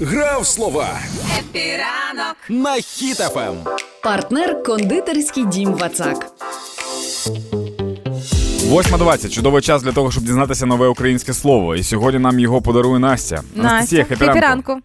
[0.00, 0.88] Гра в слова
[1.38, 2.36] Happy ранок.
[2.48, 3.54] на Хіт FM.
[4.02, 6.16] Партнер кондитерський дім Вацак.
[8.70, 9.34] 8.20.
[9.34, 11.76] Чудовий час для того, щоб дізнатися нове українське слово.
[11.76, 13.36] І сьогодні нам його подарує Настя.
[13.58, 14.40] Анастасія, Настя, happy ранку.
[14.40, 14.80] ранку.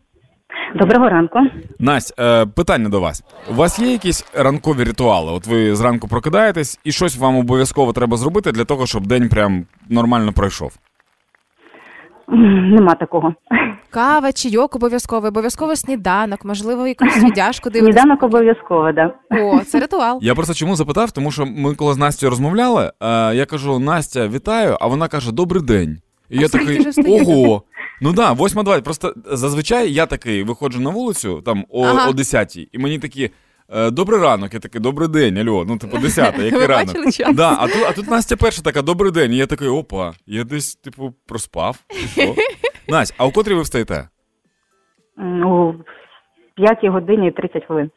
[0.76, 1.40] Доброго ранку.
[1.80, 3.24] Настя, е, питання до вас.
[3.52, 5.32] У вас є якісь ранкові ритуали?
[5.32, 9.66] От ви зранку прокидаєтесь, і щось вам обов'язково треба зробити для того, щоб день прям
[9.90, 10.72] нормально пройшов.
[12.28, 13.34] Нема такого.
[13.92, 18.00] Кава, чайок обов'язково, обов'язково сніданок, можливо, якусь віддяжку дивитися.
[18.00, 19.14] Сніданок обов'язково, да.
[19.32, 20.20] О, це ритуал.
[20.22, 24.28] Я просто чому запитав, тому що ми коли з Настю розмовляли, е, я кажу: Настя,
[24.28, 26.02] вітаю, а вона каже: Добрий день.
[26.30, 26.88] І я такий
[27.22, 27.64] ого.
[28.02, 28.82] Ну да, 8.20.
[28.82, 32.10] Просто зазвичай я такий виходжу на вулицю там о, Ага.
[32.10, 33.30] о 10 і мені такі.
[33.76, 36.96] «Е, Добрий ранок, я такий, добрий день, альо, ну типу 10, який Ви ранок.
[37.34, 39.34] Да, а тут, а тут Настя перша така, добрий день.
[39.34, 41.78] І я такий, опа, я десь, типу, проспав.
[41.90, 42.36] чи що?
[42.90, 44.08] Настя, а у котрій ви встаєте?
[45.46, 45.74] У
[46.56, 47.90] 5 годині 30 хвилин.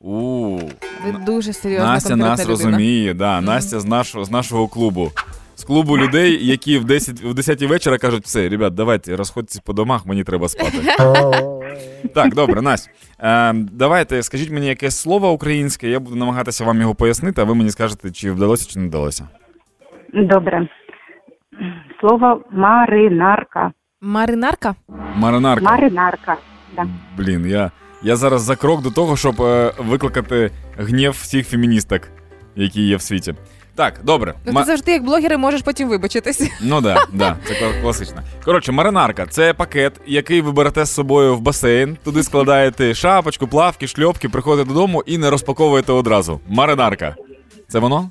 [0.00, 0.56] У,
[1.04, 2.50] Ви дуже серйозна Настя нас людина.
[2.50, 3.40] розуміє, да.
[3.40, 5.08] Настя з нашого, з нашого клубу.
[5.54, 9.72] З клубу людей, які в 10, в 10 вечора кажуть, все, ребят, давайте розходьтеся по
[9.72, 10.78] домах, мені треба спати.
[12.14, 12.90] так, добре, Настя.
[13.20, 17.54] Е, давайте, скажіть мені якесь слово українське, я буду намагатися вам його пояснити, а ви
[17.54, 19.28] мені скажете, чи вдалося, чи не вдалося.
[20.14, 20.68] Добре.
[22.00, 23.72] Слово маринарка.
[24.00, 24.74] Маринарка?
[25.16, 25.64] Маринарка.
[25.64, 26.36] Маринарка.
[26.76, 26.86] Да.
[27.16, 27.70] Блін, я,
[28.02, 32.02] я зараз за крок до того, щоб е, викликати гнів всіх феміністок,
[32.56, 33.34] які є в світі.
[33.74, 34.34] Так, добре.
[34.46, 36.50] Ну, Ма- ти завжди, як блогери, можеш потім вибачитись.
[36.62, 38.22] Ну да, да, це кла- класично.
[38.44, 41.96] Коротше, маринарка це пакет, який ви берете з собою в басейн.
[42.04, 46.40] Туди складаєте шапочку, плавки, шльопки, приходите додому і не розпаковуєте одразу.
[46.48, 47.14] Маринарка.
[47.68, 48.10] Це воно?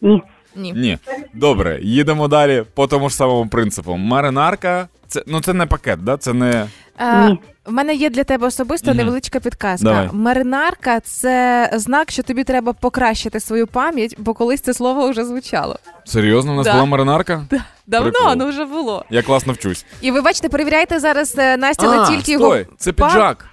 [0.00, 0.22] Ні.
[0.56, 0.72] Ні.
[0.72, 0.98] Ні.
[1.34, 3.96] Добре, їдемо далі по тому ж самому принципу.
[3.96, 6.16] Маринарка це ну це не пакет, да?
[6.16, 6.66] Це не.
[6.98, 7.28] А,
[7.66, 9.84] в мене є для тебе особисто невеличка підказка.
[9.84, 10.08] Давай.
[10.12, 15.78] Маринарка це знак, що тобі треба покращити свою пам'ять, бо колись це слово вже звучало.
[16.04, 16.72] Серйозно, у нас Да.
[16.72, 17.46] була маринарка?
[17.86, 18.28] Давно Прикол.
[18.28, 19.04] воно вже було.
[19.10, 19.84] Я класно вчусь.
[20.00, 22.70] І ви бачите, перевіряйте зараз е, Настя а, не тільки стой, його.
[22.78, 23.46] це пам- піджак.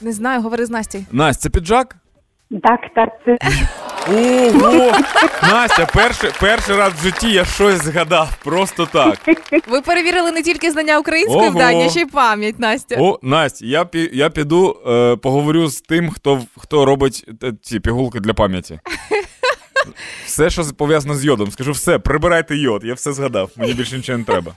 [0.00, 0.98] Не знаю, говори з Настю.
[1.12, 1.96] Настя, це піджак?
[2.62, 3.38] Так, так, це
[4.08, 4.72] Ого!
[5.42, 8.30] Настя, перший, перший раз в житті я щось згадав.
[8.44, 9.18] Просто так.
[9.68, 11.50] Ви перевірили не тільки знання української Ого.
[11.50, 12.96] вдання, ще й пам'ять, Настя.
[12.98, 17.80] О, Настя, я, пі- я піду е, поговорю з тим, хто, хто робить е, ці
[17.80, 18.80] пігулки для пам'яті.
[20.24, 21.50] Все, що пов'язано з йодом.
[21.50, 24.52] Скажу, все, прибирайте йод, я все згадав, мені більше нічого не треба.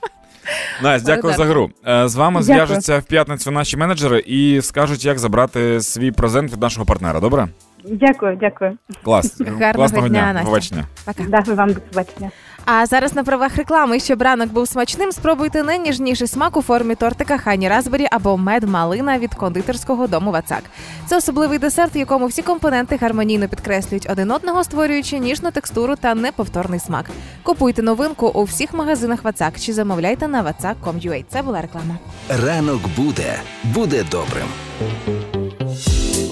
[0.82, 1.72] Настя, дякую за гру.
[1.88, 2.44] Е, З вами Дякую.
[2.66, 7.20] зв'яжуться в п'ятницю наші менеджери і скажуть, як забрати свій презент від нашого партнера.
[7.20, 7.48] Добре?
[7.86, 8.78] Дякую, дякую.
[9.04, 9.42] Клас.
[9.42, 10.34] Гарного Класного дня, дня.
[10.34, 10.46] Настя.
[10.46, 10.86] Побачення.
[11.06, 11.24] Пока.
[11.30, 12.32] Дякую вам до побачення.
[12.66, 17.38] А зараз на правах реклами, щоб ранок був смачним, спробуйте найніжніший смак у формі тортика
[17.38, 20.64] Хані Разбері або мед малина від кондитерського дому Вацак.
[21.06, 26.16] Це особливий десерт, в якому всі компоненти гармонійно підкреслюють один одного, створюючи ніжну текстуру та
[26.16, 27.10] неповторний смак.
[27.44, 31.26] Купуйте новинку у всіх магазинах Вацак чи замовляйте на vatsak.com.ua.
[31.30, 31.96] Це була реклама.
[32.30, 34.48] Ранок буде, буде добрим.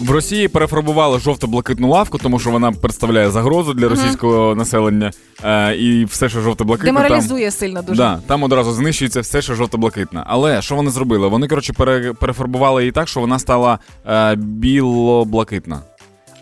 [0.01, 5.11] В Росії перефарбували жовто-блакитну лавку, тому що вона представляє загрозу для російського населення.
[5.43, 7.97] Е, і все, що жовто-блакитне, там, Деморалізує сильно дуже.
[7.97, 10.23] да, там одразу знищується все, що жовто-блакитне.
[10.25, 11.27] Але що вони зробили?
[11.27, 15.81] Вони, коротше, пере, перефарбували її так, що вона стала е, біло-блакитна.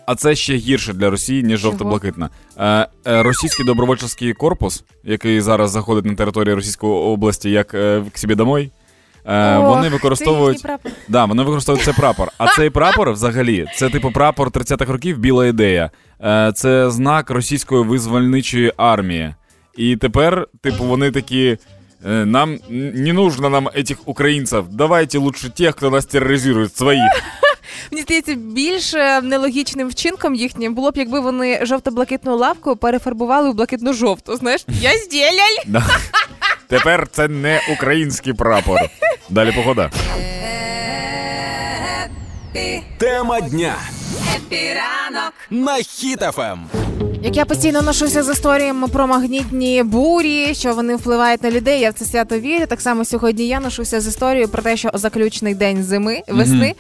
[0.06, 2.30] А це ще гірше для Росії, ніж жовто-блакитна.
[2.58, 8.18] Е, е, російський добровольчий корпус, який зараз заходить на територію Російської області як е, к
[8.20, 8.72] собі домой.
[9.26, 10.92] Е, Ох, вони використовують прапор.
[11.08, 12.28] Да, вони використовують цей прапор.
[12.38, 15.90] А цей прапор, взагалі, це типу прапор 30-х років біла ідея.
[16.24, 19.36] Е, Це знак російської визвольничої армії.
[19.78, 21.58] І тепер, типу, вони такі.
[22.06, 24.64] е, Нам не нужно нам этих українців.
[24.72, 27.04] Давайте лучше тех, хто нас тероризує, своїх.
[27.92, 33.54] Мені здається, більш е, нелогічним вчинком їхнім було б, якби вони жовто-блакитну лавку перефарбували у
[33.54, 34.36] блакитно-жовту.
[34.36, 35.82] Знаєш, я сделяль.
[36.70, 38.80] Тепер це не український прапор.
[39.30, 39.92] Далі погода.
[42.98, 43.76] Тема дня
[44.36, 45.34] Happy ранок.
[45.50, 46.60] на Хіт FM.
[47.24, 51.90] Як я постійно ношуся з історіями про магнітні бурі, що вони впливають на людей, я
[51.90, 52.66] в це свято вірю.
[52.66, 56.76] Так само сьогодні я ношуся з історією про те, що заключний день зими, весни.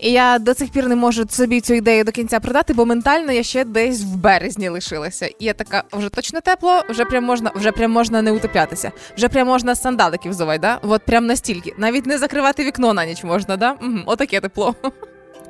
[0.00, 3.32] І я до цих пір не можу собі цю ідею до кінця продати, бо ментально
[3.32, 5.26] я ще десь в березні лишилася.
[5.26, 9.28] І я така, вже точно тепло, вже прям можна, вже прям можна не утоплятися, вже
[9.28, 10.78] прям можна сандалики взувати, да?
[10.82, 11.74] От прям настільки.
[11.78, 13.72] Навіть не закривати вікно на ніч можна, да?
[13.82, 14.74] Угу, отаке тепло.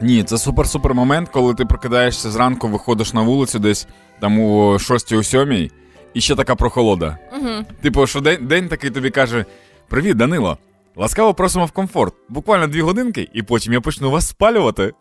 [0.03, 3.87] Ні, це супер-супер момент, коли ти прокидаєшся зранку, виходиш на вулицю десь
[4.21, 5.71] там у 6-7,
[6.15, 7.19] і ще така прохолода.
[7.33, 7.51] Угу.
[7.83, 9.45] Типу, що день, день такий тобі каже:
[9.89, 10.59] Привіт, Данило.
[10.97, 12.15] Ласкаво просимо в комфорт.
[12.29, 14.93] Буквально дві годинки, і потім я почну вас спалювати.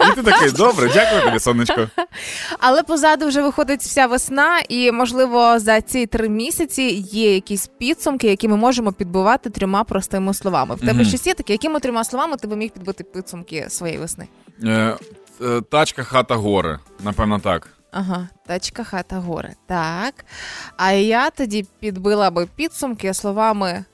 [0.00, 1.88] І ти такий, добре, дякую тобі, сонечко.
[2.58, 6.82] Але позаду вже виходить вся весна, і можливо за ці три місяці
[7.12, 10.74] є якісь підсумки, які ми можемо підбивати трьома простими словами.
[10.74, 11.04] В тебе Мгм.
[11.04, 14.28] щось є таке, якими трьома словами ти би міг підбити підсумки своєї весни?
[14.64, 14.96] Е,
[15.42, 16.78] е, тачка, хата, гори.
[17.00, 17.68] Напевно, так.
[17.92, 19.50] Ага, тачка, хата, гори.
[19.66, 20.24] Так.
[20.76, 23.84] А я тоді підбила би підсумки словами.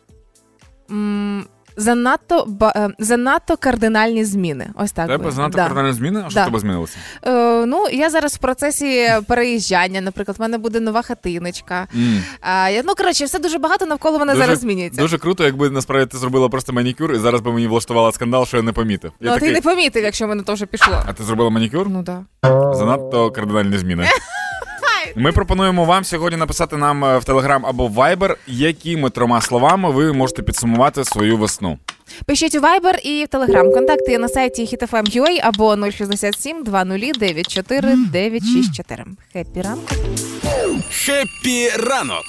[0.90, 1.44] М-
[1.76, 4.70] Занадто ба- е, занадто кардинальні зміни.
[4.74, 5.06] Ось так.
[5.06, 5.30] Тебе би.
[5.30, 5.62] занадто Да.
[5.64, 6.22] кардинальні зміни?
[6.26, 6.42] А що Да.
[6.42, 6.96] в тебе змінилося?
[7.26, 10.00] Е, ну, я зараз в процесі переїжджання.
[10.00, 11.86] Наприклад, в мене буде нова хатиночка.
[11.94, 12.22] М.
[12.40, 15.00] А, я, ну, коротше, все дуже багато навколо мене Дуже- зараз змінюється.
[15.00, 18.56] Дуже круто, якби насправді ти зробила просто манікюр, і зараз би мені влаштувала скандал, що
[18.56, 19.12] я не помітив.
[19.20, 21.02] Я ну, такий, ти не помітив, якщо в мене то вже пішло.
[21.06, 21.88] А ти зробила манікюр?
[21.88, 22.20] Ну так.
[22.76, 24.04] Занадто кардинальні зміни.
[25.16, 29.90] Ми пропонуємо вам сьогодні написати нам е, в Telegram або в Viber, якими трьома словами
[29.90, 31.78] ви можете підсумувати свою весну.
[32.26, 33.74] Пишіть у Viber і в Telegram.
[33.74, 39.04] Контакти на сайті hitfm.ua або 067 20 94 964.
[39.32, 39.94] Happy ранку.
[40.90, 42.24] Happy ранок.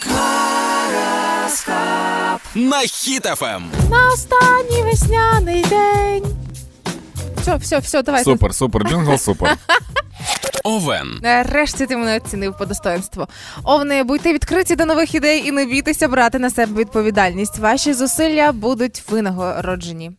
[2.55, 2.87] На Ем.
[2.87, 3.63] Хіт FM.
[3.89, 6.40] На останній весняний день.
[7.41, 8.31] Все, все, все, давайте.
[8.31, 9.57] Супер, супер, джингл, супер.
[10.63, 11.19] Овен.
[11.21, 13.27] Нарешті ти мене оцінив по достоинству.
[13.63, 17.59] Овни, будьте відкриті до нових ідей і не бійтеся брати на себе відповідальність.
[17.59, 20.11] Ваші зусилля будуть винагороджені.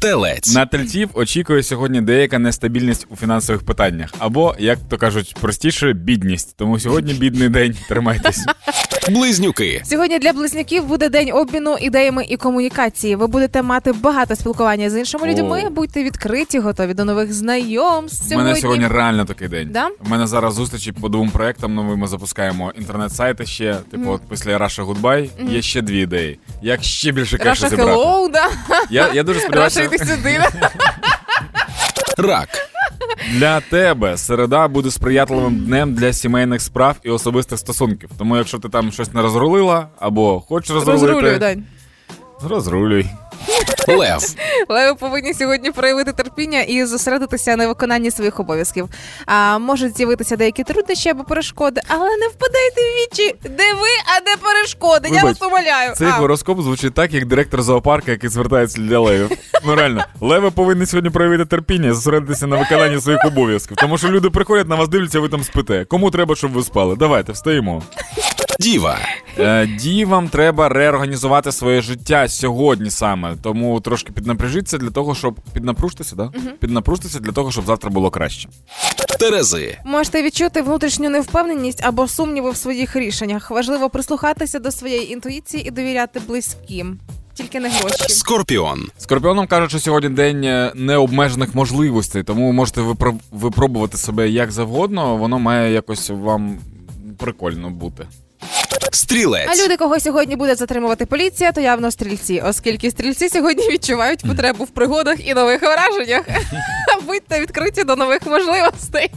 [0.00, 0.54] Телець.
[0.54, 6.56] На тельців очікує сьогодні деяка нестабільність у фінансових питаннях, або, як то кажуть, простіше бідність.
[6.56, 7.76] Тому сьогодні бідний день.
[7.88, 8.44] Тримайтесь.
[9.10, 9.82] Близнюки.
[9.84, 13.16] Сьогодні для близнюків буде день обміну ідеями і комунікації.
[13.16, 15.30] Ви будете мати багато спілкування з іншими О.
[15.30, 15.62] людьми.
[15.70, 18.24] Будьте відкриті, готові до нових знайомств.
[18.26, 18.48] У Сьогодні.
[18.48, 19.68] мене сьогодні реально такий день.
[19.72, 19.88] Да?
[20.06, 21.98] У мене зараз зустрічі по двом проектам новим.
[21.98, 23.74] Ми запускаємо інтернет-сайти ще.
[23.90, 26.38] Типу, от після Russia Goodbye є ще дві ідеї.
[26.62, 27.90] Як ще більше кешу Раша зібрати.
[27.92, 28.48] Hello, да?
[28.90, 30.40] Я, я дуже Раша сподіваюся, йди сюди.
[32.28, 32.48] Рак.
[33.32, 38.10] Для тебе середа буде сприятливим днем для сімейних справ і особистих стосунків.
[38.18, 41.64] Тому якщо ти там щось не розрулила або хочеш розрулити, Розрулюй, Дань.
[42.48, 43.06] розрулюй.
[43.88, 44.20] Лев.
[44.68, 48.88] Але повинні сьогодні проявити терпіння і зосередитися на виконанні своїх обов'язків.
[49.26, 53.34] А можуть з'явитися деякі труднощі або перешкоди, але не впадайте в вічі.
[53.42, 55.08] Де ви, а де перешкоди?
[55.12, 55.94] Я вас умоляю.
[55.94, 56.10] Цей А.
[56.10, 59.30] гороскоп звучить так, як директор зоопарка, який звертається для левів.
[59.64, 63.76] Ну реально, леви повинні сьогодні проявити терпіння і зосередитися на виконанні своїх обов'язків.
[63.76, 65.84] Тому що люди приходять на вас дивляться, ви там спите.
[65.84, 66.96] Кому треба, щоб ви спали?
[66.96, 67.82] Давайте, встаємо.
[68.60, 68.98] Діва.
[69.38, 73.36] Е, дівам треба реорганізувати своє життя сьогодні саме.
[73.42, 76.32] Тому трошки піднапряжіться для того, щоб піднапружтеся, да?
[76.60, 78.48] Піднапружтеся для того, щоб завтра було краще.
[79.18, 79.78] Терези.
[79.84, 83.50] Можете відчути внутрішню невпевненість або сумніви в своїх рішеннях.
[83.50, 86.98] Важливо прислухатися до своєї інтуїції і довіряти близьким.
[87.34, 88.08] Тільки не гроші.
[88.08, 88.86] Скорпіон.
[88.98, 95.16] Скорпіоном кажуть, що сьогодні день е, необмежених можливостей, тому можете випро- випробувати себе як завгодно,
[95.16, 96.58] воно має якось вам
[97.18, 98.06] прикольно бути.
[98.92, 99.48] Стрілець.
[99.60, 104.64] А люди, кого сьогодні буде затримувати поліція, то явно стрільці, оскільки стрільці сьогодні відчувають потребу
[104.64, 106.22] в пригодах і нових враженнях.
[107.06, 109.10] Будьте відкриті до нових можливостей.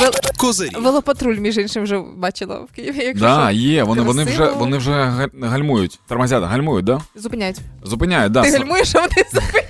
[0.00, 0.70] Вел- Козирі.
[0.76, 3.04] Велопатруль, між іншим, вже бачила в Києві.
[3.04, 3.58] Якщо Да, що.
[3.60, 4.58] є, вони, вони вже Красиво.
[4.58, 6.00] вони вже га- гальмують.
[6.08, 7.00] Тормозять, гальмують, да?
[7.14, 7.56] Зупиняють.
[7.84, 8.42] Зупиняють, да.
[8.42, 9.68] Ти с- гальмуєш, а вони зупиняють.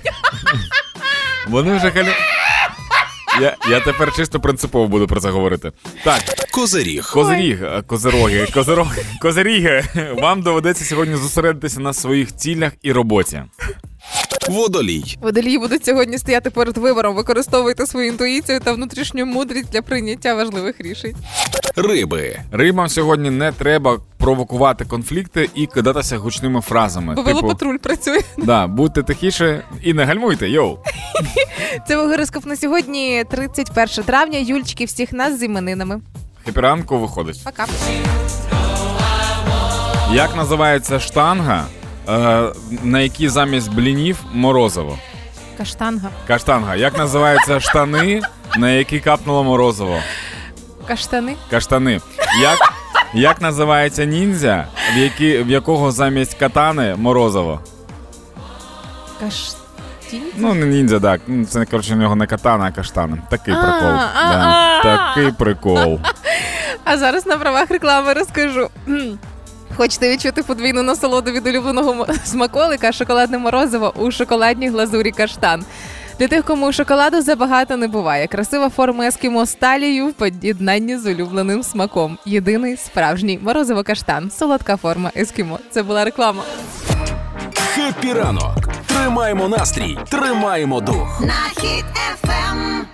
[1.47, 2.07] Вони вже галі...
[3.41, 5.71] Я, я тепер чисто принципово буду про це говорити.
[6.03, 6.21] Так,
[6.51, 7.11] Козиріг.
[7.13, 9.83] Козиріг, е, козироги, козироги, козиріги.
[10.21, 13.43] Вам доведеться сьогодні зосередитися на своїх цілях і роботі.
[14.49, 15.17] Водолій.
[15.21, 17.15] Водолії будуть сьогодні стояти перед вибором.
[17.15, 21.15] Використовуйте свою інтуїцію та внутрішню мудрість для прийняття важливих рішень.
[21.75, 22.39] Риби.
[22.51, 27.15] Рибам сьогодні не треба провокувати конфлікти і кидатися гучними фразами.
[27.15, 28.19] Бо Типу, велопатруль працює.
[28.37, 30.77] да, будьте тихіше і не гальмуйте, йоу.
[31.87, 34.39] Це був гороскоп на сьогодні, 31 травня.
[34.39, 36.01] Юльчики, всіх нас з іменинами.
[36.45, 37.43] Хепіранку виходить.
[37.43, 37.65] Пока.
[40.11, 41.65] Як називається штанга,
[42.09, 42.43] е,
[42.83, 44.97] на якій замість блінів морозиво?
[45.57, 46.09] Каштанга.
[46.27, 46.75] Каштанга.
[46.75, 48.21] Як називаються штани,
[48.57, 49.99] на які капнуло морозиво?
[50.87, 51.35] Каштани.
[51.49, 52.01] Каштани.
[52.41, 52.73] Як,
[53.13, 57.59] як називається ніндзя, в, які, в якого замість катани морозиво?
[60.03, 60.21] Каштін.
[60.37, 61.21] Ну, не ніндзя, так.
[61.27, 63.17] Ну, Це, коротше, в нього не катана, а каштани.
[63.29, 63.97] Такий прикол.
[64.15, 64.81] Да.
[64.83, 65.99] Такий прикол.
[66.85, 68.69] А зараз на правах реклами розкажу.
[69.77, 75.65] Хочете відчути подвійну насолоду від улюбленого смаколика шоколадне морозиво у шоколадній глазурі каштан.
[76.19, 78.27] Для тих, кому шоколаду забагато не буває.
[78.27, 82.17] Красива форма ескімо з талією в поєднанні з улюбленим смаком.
[82.25, 84.31] Єдиний справжній морозиво каштан.
[84.31, 85.59] Солодка форма ескімо.
[85.71, 86.43] Це була реклама.
[87.75, 88.55] Хеппі ранок.
[88.85, 91.21] Тримаємо настрій, тримаємо дух.
[91.21, 92.85] на хід ефем.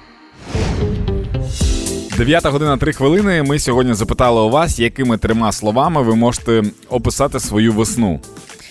[2.18, 3.44] 9 година 3 хвилини.
[3.44, 8.20] Ми сьогодні запитали у вас, якими трьома словами ви можете описати свою весну.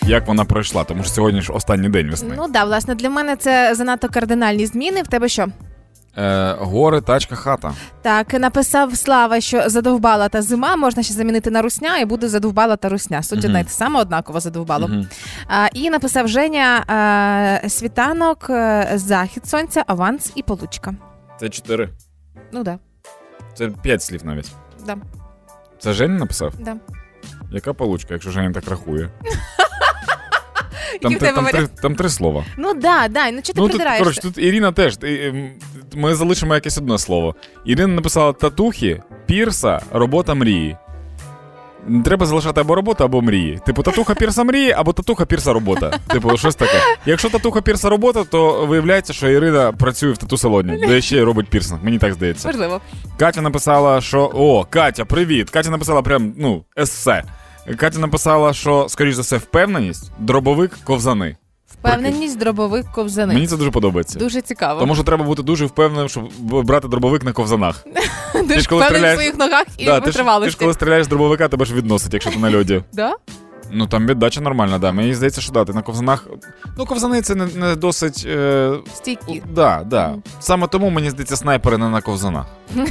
[0.07, 2.33] Як вона пройшла, тому що сьогодні ж останній день весни.
[2.37, 5.01] Ну да, власне, для мене це занадто кардинальні зміни.
[5.01, 5.47] В тебе що?
[6.19, 7.73] Е, гори, тачка, хата.
[8.01, 12.75] Так, написав Слава, що задовбала та зима, можна ще замінити на русня, і буде задовбала
[12.75, 13.23] та русня.
[13.23, 14.89] Суть одна й те саме однаково задовбало.
[15.47, 20.93] А, і написав Женя а, світанок, е, захід сонця, аванс і получка.
[21.39, 21.89] Це чотири.
[22.51, 22.79] Ну да,
[23.53, 24.51] Це п'ять слів навіть.
[24.85, 24.97] да,
[25.79, 26.53] Це Женя написав?
[26.59, 26.75] да.
[27.51, 29.09] Яка получка, якщо Женя так рахує?
[30.93, 32.45] Які Там, в тебе там, три, там три слова.
[32.57, 33.31] Ну да, да.
[33.31, 34.03] Ну чи ти ну тут, придираєшся?
[34.03, 34.97] коротше, тут Ірина теж.
[34.97, 35.49] Ти, ем,
[35.95, 37.35] Ми залишимо якесь одне слово.
[37.65, 40.77] Ірина написала татухи, пірса, робота мрії.
[42.05, 43.59] Треба залишати або робота, або мрії.
[43.65, 45.99] Типу, татуха пірса мрії, або татуха пірса робота.
[46.07, 46.79] Типу, щось таке.
[47.05, 51.47] Якщо татуха пірса робота, то виявляється, що Ірина працює в тату-салоні, де ще й робить
[51.47, 51.83] пірсинг.
[51.83, 52.47] Мені так здається.
[52.47, 52.81] Можливо.
[53.17, 54.31] Катя написала, що.
[54.33, 55.49] О, Катя, привіт!
[55.49, 57.23] Катя написала прям, ну, есе.
[57.77, 61.35] Катя написала, що, скоріш за все, впевненість, дробовик, ковзани.
[61.79, 63.33] Впевненість, дробовик, ковзани.
[63.33, 64.19] Мені це дуже подобається.
[64.19, 64.79] Дуже цікаво.
[64.79, 67.85] Тому що треба бути дуже впевненим, щоб брати дробовик на ковзанах.
[68.47, 70.51] Дуже ж коли впевнений в своїх ногах і Да, ти, ж, ти витривалості.
[70.51, 72.83] ж коли стріляєш з дробовика, тебе ж відносить, якщо ти на льоді.
[72.93, 73.15] Да?
[73.71, 74.91] Ну там віддача нормальна, да.
[74.91, 76.27] Мені здається, що да, ти на ковзанах.
[76.77, 78.25] Ну, ковзани це не, не досить.
[78.27, 78.71] Е...
[78.95, 79.43] Стійкі.
[79.53, 80.15] Да, да.
[80.39, 82.45] Саме тому мені здається, снайпери не на ковзанах.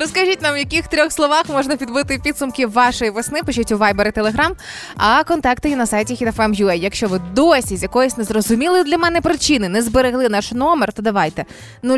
[0.00, 3.42] Розкажіть нам, в яких трьох словах можна підбити підсумки вашої весни.
[3.42, 4.50] Пишіть у Viber і Telegram,
[4.96, 6.74] а контакти є на сайті HitFM.ua.
[6.74, 11.44] Якщо ви досі з якоїсь незрозумілої для мене причини не зберегли наш номер, то давайте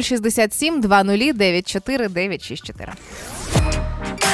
[0.02, 2.92] 067 20 94 964.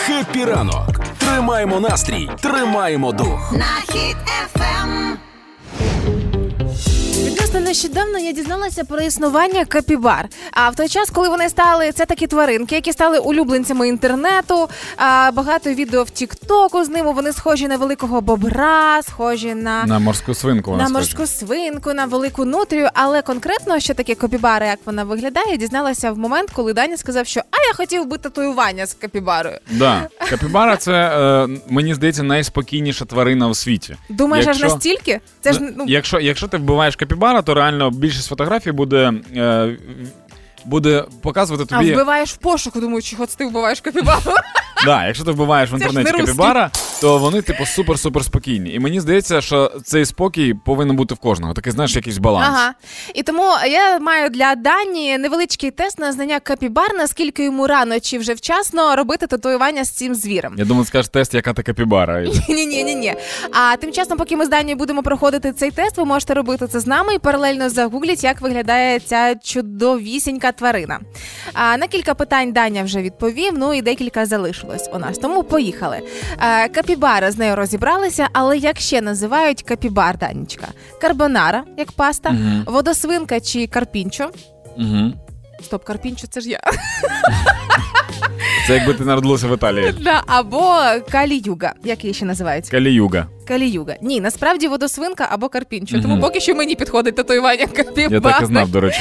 [0.06, 1.00] Хеппі ранок.
[1.18, 3.52] Тримаємо настрій, тримаємо дух.
[3.52, 5.18] На хід ефем.
[7.24, 10.28] Відносно нещодавно я дізналася про існування капібар.
[10.50, 14.68] А в той час, коли вони стали, це такі тваринки, які стали улюбленцями інтернету.
[14.96, 19.84] А багато відео в Тіктоку з ними вони схожі на великого бобра, схожі на.
[19.86, 20.92] На морську свинку На схожа.
[20.92, 26.18] морську свинку, на велику нутрію, але конкретно, що таке капібара, як вона виглядає, дізналася в
[26.18, 29.58] момент, коли Даня сказав, що а я хотів би татуювання з капібарою.
[29.70, 30.08] Да.
[30.30, 33.96] Капібара це, е, мені здається, найспокійніша тварина у світі.
[34.08, 35.20] Думаєш, аж настільки?
[35.40, 39.76] Це ж ну якщо, якщо ти вбиваєш капібара, то реально більшість фотографій буде, е,
[40.64, 44.32] буде показувати а вбиваєш в пошуку, думаю, чого ти вбиваєш капібару.
[44.84, 46.70] Да, якщо ти вбиваєш в інтернеті не капібара,
[47.00, 48.72] то вони, типу, супер-супер спокійні.
[48.74, 51.54] І мені здається, що цей спокій повинен бути в кожного.
[51.54, 52.48] Такий, знаєш, якийсь баланс.
[52.48, 52.74] Ага.
[53.14, 58.18] І тому я маю для Дані невеличкий тест на знання капібар, наскільки йому рано чи
[58.18, 60.54] вже вчасно робити татуювання з цим звіром.
[60.58, 62.20] Я думаю, скажеш тест, яка ти капібара.
[62.48, 63.14] Ні, ні, ні, ні.
[63.52, 66.80] А тим часом, поки ми з Данією будемо проходити цей тест, ви можете робити це
[66.80, 71.00] з нами і паралельно загугліть, як виглядає ця чудовісінька тварина.
[71.52, 73.52] А на кілька питань Даня вже відповів.
[73.56, 75.18] Ну і декілька залишилось у нас.
[75.18, 76.00] Тому поїхали.
[76.38, 80.68] А, капібара з нею розібралися, але як ще називають капібар, Данічка?
[81.00, 82.76] Карбонара, як паста, угу.
[82.76, 84.30] водосвинка чи карпінчо.
[84.76, 85.12] Угу.
[85.62, 86.60] Стоп, карпінчо, це ж я.
[88.68, 89.94] Це якби ти народилася в Італії.
[90.00, 90.74] Да, або
[91.12, 92.68] каліюга, як її ще називають.
[92.68, 93.26] Каліюга.
[93.48, 93.94] Каліюга.
[94.02, 96.00] Ні, насправді водосвинка або карпінчо.
[96.02, 96.20] Тому Мгм.
[96.22, 98.14] поки що мені підходить татуювання капібари.
[98.14, 99.00] Я так і знав, до речі.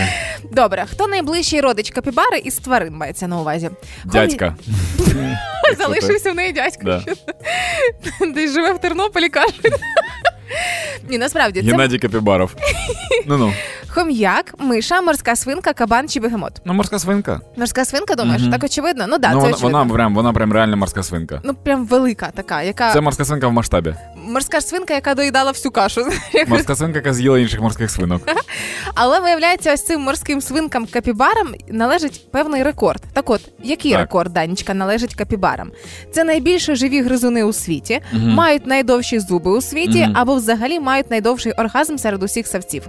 [0.52, 3.70] Добре, хто найближчий родич капібари із тварин мається на увазі?
[4.06, 4.56] Дядька.
[5.00, 6.82] Хомі- Залишився в неї дядько.
[6.84, 7.02] Да.
[8.34, 9.72] Десь живе в Тернополі, кажуть.
[11.10, 12.56] Ні, насправді це Геннадій Капібаров.
[13.26, 13.54] Ну ну.
[13.88, 16.62] хом'як, миша, морська свинка, кабан чи бегемот.
[16.66, 17.42] Ну, морська свинка.
[17.58, 18.42] Морська свинка, думаєш?
[18.42, 18.52] Мгм.
[18.52, 19.06] Так очевидно?
[19.08, 19.80] Ну да, ну, це вона, очевидно.
[19.80, 21.42] вона прям, вона прям реально морська свинка.
[21.44, 23.96] Ну прям велика така, яка Це морська свинка в масштабі.
[24.28, 26.06] Морська свинка, яка доїдала всю кашу.
[26.48, 28.22] Морська свинка, яка з'їла інших морських свинок.
[28.96, 33.02] Але виявляється, ось цим морським свинкам капібарам належить певний рекорд.
[33.14, 34.02] Так от, який Так.
[34.02, 35.72] рекорд Данічка належить капібарам?
[36.12, 38.30] Це найбільше живі гризуни у світі, Мгм.
[38.34, 40.14] мають найдовші зуби у світі, Мгм.
[40.18, 42.88] або взагалі мають найдовший оргазм серед усіх савців.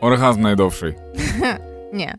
[0.00, 0.94] Оргазм найдовший.
[1.92, 2.14] Ні,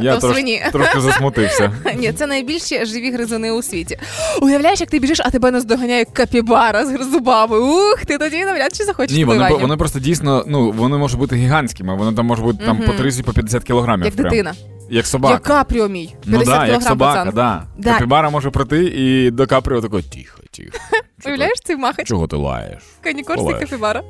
[0.00, 0.62] Я то трош, свині.
[0.72, 1.72] трошки засмутився.
[1.96, 3.98] Ні, це найбільші живі гризуни у світі.
[4.42, 7.58] Уявляєш, як ти біжиш, а тебе наздоганяє капібара з зубами.
[7.58, 11.36] Ух, ти тоді навряд чи захочеш Ні, вони, вони просто дійсно, ну, вони можуть бути
[11.36, 14.04] гігантськими, вони там можуть бути там по 30 по 50 кілограмів.
[14.06, 14.30] Як прям.
[14.30, 14.54] дитина.
[14.90, 15.34] Як собака.
[15.34, 16.14] Як Капріо мій.
[16.24, 17.62] 50 Ну да, як собака, да.
[17.78, 17.92] Да.
[17.92, 20.78] Капібара може прийти і до Капріо такий, тихо, тихо.
[21.26, 22.06] Уявляєш цей махач?
[22.06, 22.82] Чого ти лаєш?
[23.00, 24.02] Канікорський капібара.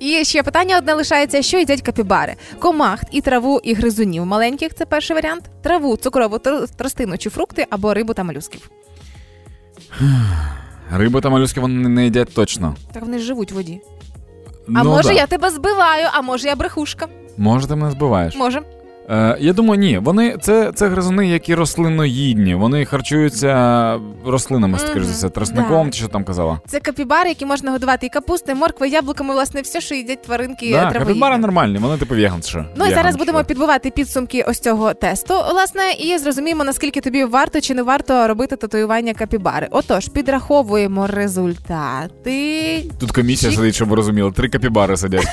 [0.00, 2.34] І ще питання одне лишається: що їдять капібари?
[2.58, 5.50] Комахт і траву і гризунів маленьких це перший варіант.
[5.62, 8.70] Траву, цукрову тр- тростину чи фрукти або рибу та молюсків.
[10.92, 12.76] Риби та молюски вони не їдять точно.
[12.92, 13.80] Так вони ж живуть в воді.
[14.68, 15.14] А Ну, може да.
[15.14, 17.08] я тебе збиваю, а може я брехушка.
[17.36, 18.36] Може, ти мене збиваєш.
[18.36, 18.62] Може.
[19.10, 19.98] Е, я думаю, ні.
[19.98, 22.54] Вони це, це гризуни, які рослинноїдні.
[22.54, 25.90] Вони харчуються рослинами, скоріш за все, тросником, да.
[25.92, 26.60] чи що там казала.
[26.68, 30.92] Це капібари, які можна годувати і капусти, моркви, яблуками, власне, все, що їдять тваринки Да,
[30.98, 32.58] капібари нормальні, вони типу веганші.
[32.76, 37.60] Ну і зараз будемо підбивати підсумки ось цього тесту, власне, і зрозуміємо, наскільки тобі варто
[37.60, 39.68] чи не варто робити татуювання капібари.
[39.70, 42.84] Отож, підраховуємо результати.
[43.00, 44.32] Тут комісія сидить, щоб ви розуміли.
[44.32, 45.26] Три капібари сидять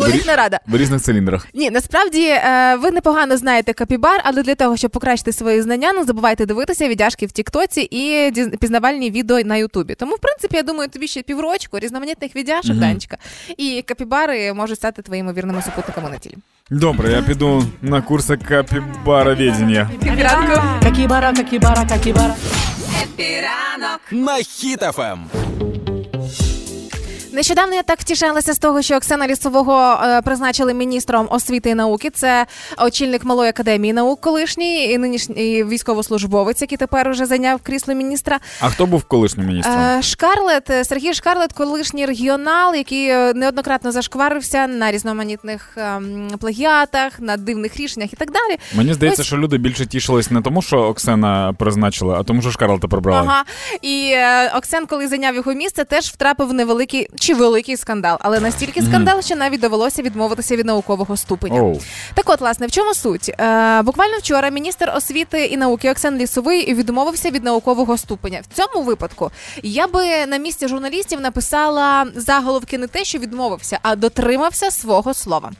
[0.00, 0.60] У них не рада.
[0.66, 1.46] в різних циліндрах.
[1.54, 6.04] Ні, насправді е, ви непогано знаєте капібар, але для того, щоб покращити свої знання, не
[6.04, 9.94] забувайте дивитися віддяшки в Тіктоці і пізнавальні відео на Ютубі.
[9.94, 12.80] Тому, в принципі, я думаю, тобі ще піврочку різноманітних відяшок, Мгм.
[12.80, 13.16] Данечка.
[13.56, 16.34] І капібари можуть стати твоїми вірними супутниками на тілі.
[16.70, 19.90] Добре, я піду на курси капібароведення.
[20.02, 20.60] Підранку.
[20.82, 22.34] Капібара, капібара, капібара.
[23.02, 24.00] Хеппі ранок.
[24.10, 24.44] На Ем.
[24.44, 25.18] Хіт-ФМ.
[27.34, 32.10] Нещодавно я так втішалася з того, що Оксена Лісового е, призначили міністром освіти і науки.
[32.10, 32.46] Це
[32.78, 38.38] очільник малої академії наук колишній і нинішній військовослужбовець, який тепер уже зайняв крісло міністра.
[38.60, 39.80] А хто був колишнім міністром?
[39.80, 47.36] Е, Шкарлет, е, Сергій Шкарлет, колишній регіонал, який неоднократно зашкварився на різноманітних ем, плагіатах, на
[47.36, 48.58] дивних рішеннях і так далі.
[48.74, 52.50] Мені здається, ось- що люди більше тішились не тому, що Оксана призначила, а тому, що
[52.50, 53.26] Шкарлета прибрали.
[53.28, 53.44] Ага.
[53.82, 54.14] І
[54.56, 59.36] Оксен, коли зайняв його місце, теж втрапив невеликий чи великий скандал, але настільки скандал, що
[59.36, 61.62] навіть довелося відмовитися від наукового ступеня.
[61.62, 61.80] Оу.
[62.14, 63.28] Так от, власне, в чому суть?
[63.28, 68.40] Е, буквально вчора міністр освіти і науки Оксен Лісовий відмовився від наукового ступеня.
[68.50, 69.30] В цьому випадку
[69.62, 75.52] я би на місці журналістів написала заголовки не те, що відмовився, а дотримався свого слова.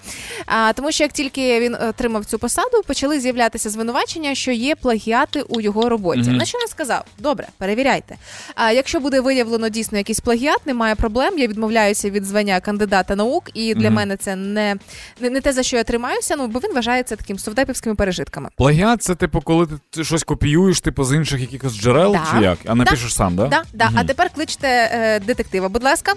[0.46, 5.42] А, тому що як тільки він отримав цю посаду, почали з'являтися звинувачення, що є плагіати
[5.42, 6.20] у його роботі.
[6.20, 6.36] Мгм.
[6.36, 7.04] На що він сказав?
[7.18, 8.16] Добре, перевіряйте.
[8.54, 11.38] А якщо буде виявлено дійсно якийсь плагіат, немає проблем.
[11.38, 13.94] Я відмовляюся від звання кандидата наук, і для Мгм.
[13.94, 14.76] мене це не,
[15.20, 16.34] не, не те за що я тримаюся.
[16.38, 18.48] Ну бо він вважається таким совдепівськими пережитками.
[18.56, 22.22] Плагіат це типу, коли ти- щось копіюєш, типу, з інших якихось джерел, Да.
[22.38, 22.58] чи як?
[22.66, 23.46] А напишеш сам, да?
[23.46, 23.84] Да, да.
[23.86, 23.98] Мгм.
[23.98, 26.12] А тепер кличте е, детектива, будь ласка.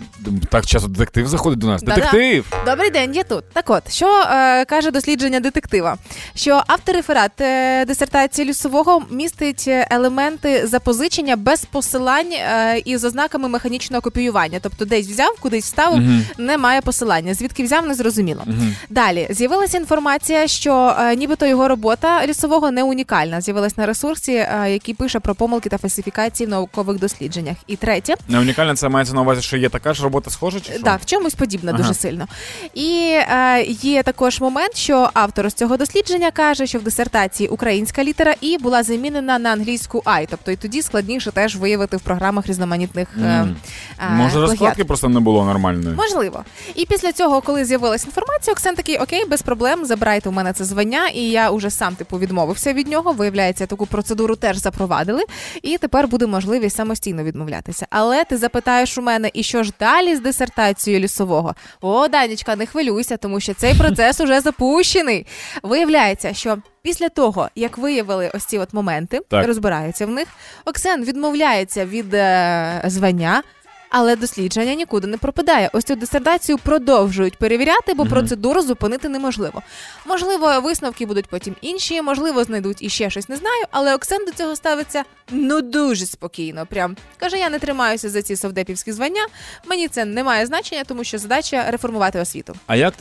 [0.50, 1.82] Так часто детектив заходить до нас.
[1.84, 1.96] Да-да.
[1.96, 2.46] Детектив!
[2.66, 3.44] Добрий день, я тут.
[3.54, 5.98] Так от, що е, каже дослідження детектива?
[6.36, 14.02] Що автореферат е, дисертації лісового містить елементи запозичення без посилань е, і з ознаками механічного
[14.02, 14.60] копіювання.
[14.62, 16.24] Тобто десь взяв, кудись вставив, Мгм.
[16.38, 17.34] немає посилання.
[17.34, 18.42] Звідки взяв, не зрозуміло.
[18.46, 18.76] Мгм.
[18.90, 23.42] Далі з'явилася інформація, що е, нібито його робота лісового не унікальна.
[23.42, 27.58] З'явилась на ресурсі, е, який пише про помилки та фальсифікації в наукових дослідженнях.
[27.68, 30.74] І третє, Не унікально це мається на увазі, що є така ж робота схожа, чи
[30.74, 30.82] що?
[30.84, 31.78] Да, в чомусь подібна Ага.
[31.82, 32.28] дуже сильно.
[32.74, 38.04] І е, є також момент, що автор з цього дослідження каже, що в дисертації українська
[38.04, 42.48] літера і була замінена на англійську I, тобто і тоді складніше теж виявити в програмах
[42.48, 43.56] різноманітних е, Мгм.
[44.00, 45.96] е, Може, розкладки просто не було нормальної.
[45.96, 46.44] Можливо.
[46.76, 50.64] І після цього, коли з'явилася інформація, Оксен такий, окей, без проблем, забирайте у мене це
[50.66, 53.12] звання, і я уже сам типу відмовився від нього.
[53.12, 55.24] Виявляється, таку процедуру теж запровадили,
[55.62, 57.88] і тепер буде можливість самостійно відмовлятися.
[57.90, 61.56] Але ти запитаєш у мене, і що ж далі з дисертацією лісового?
[61.82, 65.28] О, Данічка, не хвилюйся, тому що цей процес уже запущений.
[65.64, 66.58] Виявляється, що.
[66.82, 69.48] Після того, як виявили ось ці от моменти, Так.
[69.48, 70.28] розбираються в них,
[70.66, 73.44] Оксен відмовляється від е, звання,
[73.90, 75.70] але дослідження нікуди не пропадає.
[75.74, 79.62] Ось цю дисертацію продовжують перевіряти, бо процедуру зупинити неможливо.
[80.06, 83.66] Можливо, висновки будуть потім інші, можливо, знайдуть іще щось, не знаю.
[83.72, 86.66] Але Оксен до цього ставиться ну дуже спокійно.
[86.66, 89.28] Прям каже: я не тримаюся за ці совдепівські звання.
[89.66, 92.56] Мені це не має значення, тому що задача реформувати освіту.
[92.68, 92.94] А як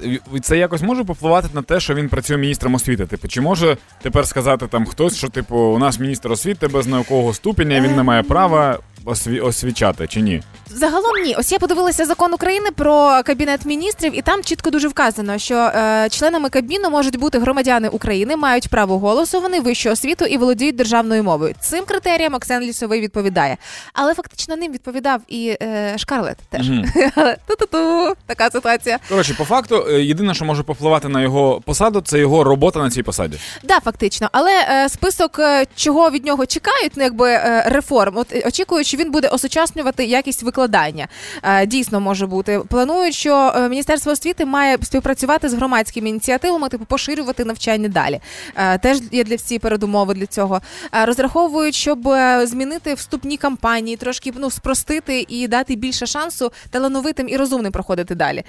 [0.43, 3.07] це якось може повпливати на те, що він працює міністром освіти?
[3.07, 7.35] Типу, чи може тепер сказати там хтось, що типу у нас міністр освіти без наукового
[7.35, 10.43] ступеня, він не має права осві- освічати чи ні?
[10.71, 11.35] Загалом ні.
[11.39, 16.09] Ось я подивилася закон України про кабінет міністрів, і там чітко дуже вказано, що е,
[16.11, 21.23] членами кабміну можуть бути громадяни України, мають право голосу, вони вищу освіту і володіють державною
[21.25, 21.55] мовою.
[21.61, 23.57] Цим критеріям Оксен Лісовий відповідає.
[23.93, 26.71] Але фактично ним відповідав і е, Шкарлет теж.
[26.71, 26.85] Мгм.
[27.15, 28.99] Але ту-ту-ту, така ситуація.
[29.09, 32.91] Коротше, по факту, е, єдине, що може повпливати на його посаду, це його робота на
[32.91, 33.39] цій посаді.
[33.63, 38.33] Да, фактично, але е, список, е, чого від нього чекають, ну якби е, реформ, от
[38.33, 41.09] е, очікують, що він буде осучаснювати якість викладання.
[41.43, 42.61] Е, дійсно може бути.
[42.69, 48.21] Планують, що е, Міністерство освіти має співпрацювати з громадськими ініціативами, типу поширювати навчання далі.
[48.57, 50.61] Е, теж є для всі передумови для цього.
[51.07, 51.99] Розраховують, щоб
[52.43, 58.43] змінити вступні кампанії, трошки ну спростити і дати більше шансу талановитим і розумним проходити далі.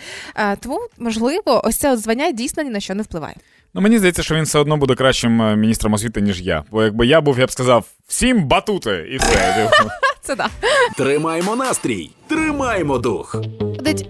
[0.60, 3.36] Тому можливо, ось це звання дійсно ні на що не впливає.
[3.73, 6.63] Ну мені здається, що він все одно буде кращим міністром освіти, ніж я.
[6.71, 9.69] Бо якби я був, я б сказав всім батути, і все.
[10.28, 10.50] Це да.
[10.98, 13.36] Тримаймо настрій, тримаймо дух.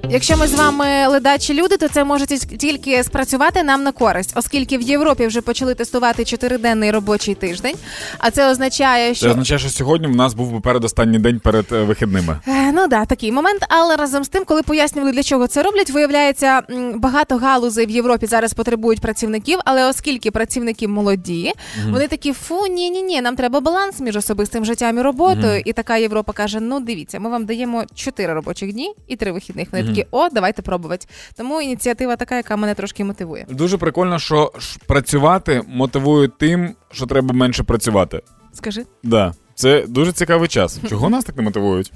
[0.10, 2.26] Якщо ми з вами ледачі люди, то це може
[2.58, 7.76] тільки спрацювати нам на користь, оскільки в Європі вже почали тестувати чотириденний робочий тиждень.
[8.18, 11.66] А це означає, Це що означає, що сьогодні в нас був би передостанній день перед
[11.72, 12.40] е, вихідними.
[12.48, 13.66] Е, Ну да, такий момент.
[13.70, 16.62] Але разом з тим, коли пояснювали, для чого це роблять, виявляється,
[16.96, 21.54] багато галузей в Європі зараз потребують працівників, але оскільки працівники молоді,
[21.92, 25.62] вони такі фу, ні, ні, ні, нам треба баланс між особистим життям і роботою.
[25.66, 29.68] І така Європа каже: ну дивіться, ми вам даємо 4 робочих дні і 3 вихідних.
[29.72, 31.08] Вони такі, о, давайте пробувати.
[31.36, 33.46] Тому ініціатива така, яка мене трошки мотивує.
[33.50, 38.22] Дуже прикольно, що ж працювати мотивує тим, що треба менше працювати.
[38.54, 38.86] Скажи.
[39.04, 39.34] Да.
[39.56, 40.80] Це дуже цікавий час.
[40.90, 41.92] Чого нас так не мотивують?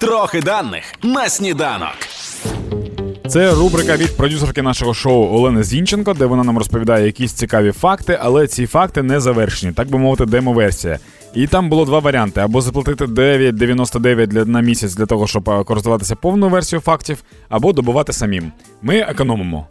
[0.00, 1.94] Трохи даних на сніданок.
[3.28, 8.18] Це рубрика від продюсерки нашого шоу Олени Зінченко, де вона нам розповідає якісь цікаві факти,
[8.22, 10.98] але ці факти не завершені, так би мовити, демо-версія.
[11.34, 15.64] І там було два варіанти: або заплатити 9,99 для на місяць для того, щоб е,
[15.64, 18.52] користуватися повною версією фактів, або добувати самим.
[18.82, 19.66] Ми економимо.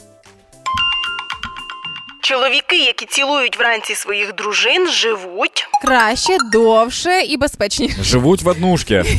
[2.21, 5.67] Чоловіки, які цілують вранці своїх дружин, живуть.
[5.81, 8.03] Краще, довше і безпечніше.
[8.03, 9.03] Живуть в однушки.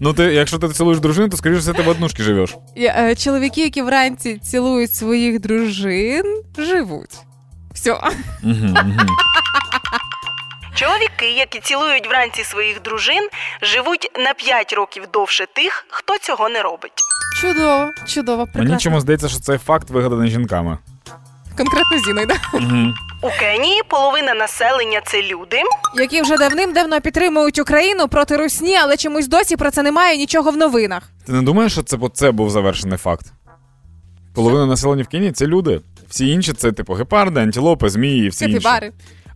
[0.00, 2.56] Ну ти, якщо ти цілуєш дружину, то скоріше все ти в однушки живеш.
[2.76, 7.16] Я, е, Чоловіки, які вранці цілують своїх дружин, живуть.
[7.74, 7.92] Все.
[7.92, 8.04] Угу,
[8.44, 9.06] угу.
[10.78, 13.28] Чоловіки, які цілують вранці своїх дружин,
[13.62, 16.92] живуть на 5 років довше тих, хто цього не робить.
[17.40, 18.78] Чудово, чудово, Мені прекрасно.
[18.78, 20.78] чому здається, що цей факт вигаданий жінками.
[21.56, 22.34] Конкретно зіною, да?
[22.54, 22.94] Угу.
[23.22, 25.62] У Кенії половина населення це люди.
[25.96, 30.56] які вже давним-давно підтримують Україну проти русні, але чомусь досі про це немає нічого в
[30.56, 31.02] новинах.
[31.26, 33.26] Ти не думаєш, що це, це був завершений факт?
[34.34, 35.80] Половина населення в Кенії це люди.
[36.08, 38.68] Всі інші це типу гепарди, антилопи, змії і всі інші.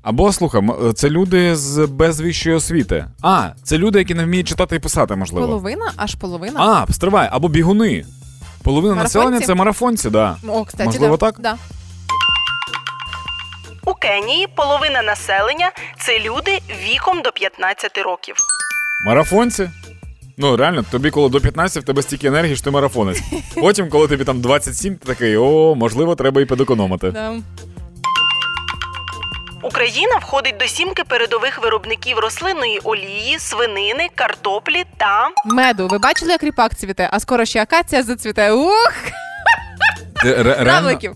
[0.03, 0.63] Або слухай,
[0.95, 3.05] це люди з без вищої освіти.
[3.23, 5.47] А, це люди, які не вміють читати і писати, можливо.
[5.47, 6.61] Половина, аж половина.
[6.89, 8.05] А, стривай, або бігуни.
[8.63, 9.19] Половина Марафонці?
[9.19, 10.37] населення це марафонці, да.
[10.49, 11.27] О, кстати, Можливо, да.
[11.27, 11.41] так?
[11.41, 11.57] Да.
[13.85, 18.35] У Кенії половина населення це люди віком до 15 років.
[19.07, 19.71] Марафонці.
[20.37, 23.23] Ну, реально, тобі, коли до 15, в тебе стільки енергії, що ти марафонець.
[23.55, 27.11] Потім, коли тобі там 27, ти такий, о, можливо, треба і підекономити.
[27.11, 27.35] Да.
[29.63, 35.89] Україна входить до сімки передових виробників рослинної олії, свинини, картоплі та Меду.
[35.89, 38.53] Ви бачили, як ріпак цвіте, а скоро ще акація зацвіте.
[38.53, 38.93] Ух!
[40.59, 41.13] Равликів.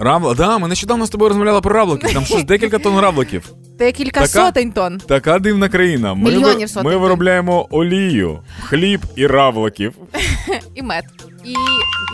[0.00, 2.12] Равла, да, ми нещодавно з тобою розмовляли про равликів.
[2.14, 3.44] Там щось декілька тонн равликів.
[3.78, 4.98] Декілька Така- сотень тонн.
[4.98, 6.14] Така дивна країна.
[6.14, 7.02] Ми, Мільйонів сотень ми тонн.
[7.02, 9.94] виробляємо олію, хліб і равликів.
[10.74, 11.04] І мед.
[11.44, 11.54] І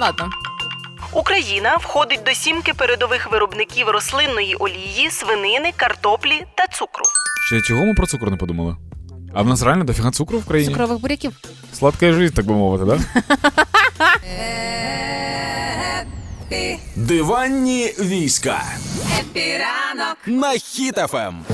[0.00, 0.28] ладно.
[1.14, 7.04] Україна входить до сімки передових виробників рослинної олії, свинини, картоплі та цукру.
[7.46, 8.76] Ще чого ми про цукор не подумали?
[9.34, 10.70] А в нас реально дофіга цукру в країні?
[10.70, 11.32] Цукрових буряків.
[11.72, 12.98] Сладка життя, так би мовити, да?
[16.96, 18.62] Диванні війська
[19.20, 20.16] Хеппі ранок.
[20.26, 20.58] на Ем.
[20.58, 21.44] Хіт-ФМ.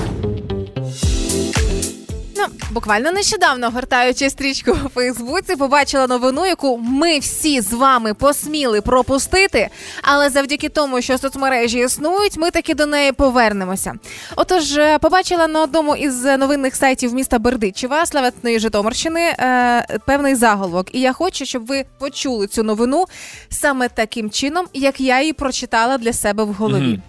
[2.41, 8.81] Ну, буквально нещодавно, гортаючи стрічку у Фейсбуці, побачила новину, яку ми всі з вами посміли
[8.81, 9.69] пропустити.
[10.01, 13.93] Але завдяки тому, що соцмережі існують, ми таки до неї повернемося.
[14.35, 20.95] Отож, е, побачила на одному із новинних сайтів міста Бердичева, славетної Житомирщини, е, певний заголовок.
[20.95, 23.05] І я хочу, щоб ви почули цю новину
[23.49, 26.99] саме таким чином, як я її прочитала для себе в голові.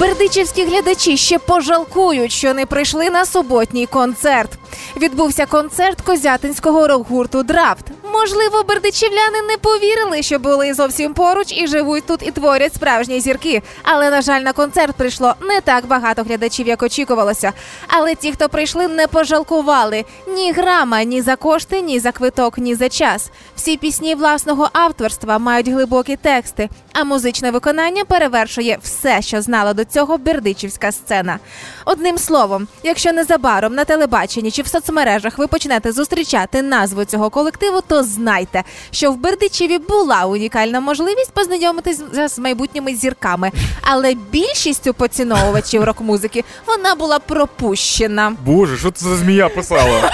[0.00, 4.50] Бердичівські глядачі ще пожалкують, що не прийшли на суботній концерт.
[4.96, 7.84] Відбувся концерт козятинського рок-гурту Драфт.
[8.12, 13.62] Можливо, бердичівляни не повірили, що були зовсім поруч і живуть тут і творять справжні зірки.
[13.82, 17.52] Але на жаль, на концерт прийшло не так багато глядачів, як очікувалося.
[17.88, 22.74] Але ті, хто прийшли, не пожалкували ні грама, ні за кошти, ні за квиток, ні
[22.74, 23.30] за час.
[23.56, 29.84] Всі пісні власного авторства мають глибокі тексти, а музичне виконання перевершує все, що знала до
[29.84, 31.38] цього бердичівська сцена.
[31.84, 37.80] Одним словом, якщо незабаром на телебаченні чи в соцмережах ви почнете зустрічати назву цього колективу,
[37.88, 43.50] то знайте, що в Бердичеві була унікальна можливість познайомитись з- з майбутніми зірками,
[43.82, 48.32] але більшістю поціновувачів рок-музики вона була пропущена.
[48.46, 50.10] Боже, що це за змія писала?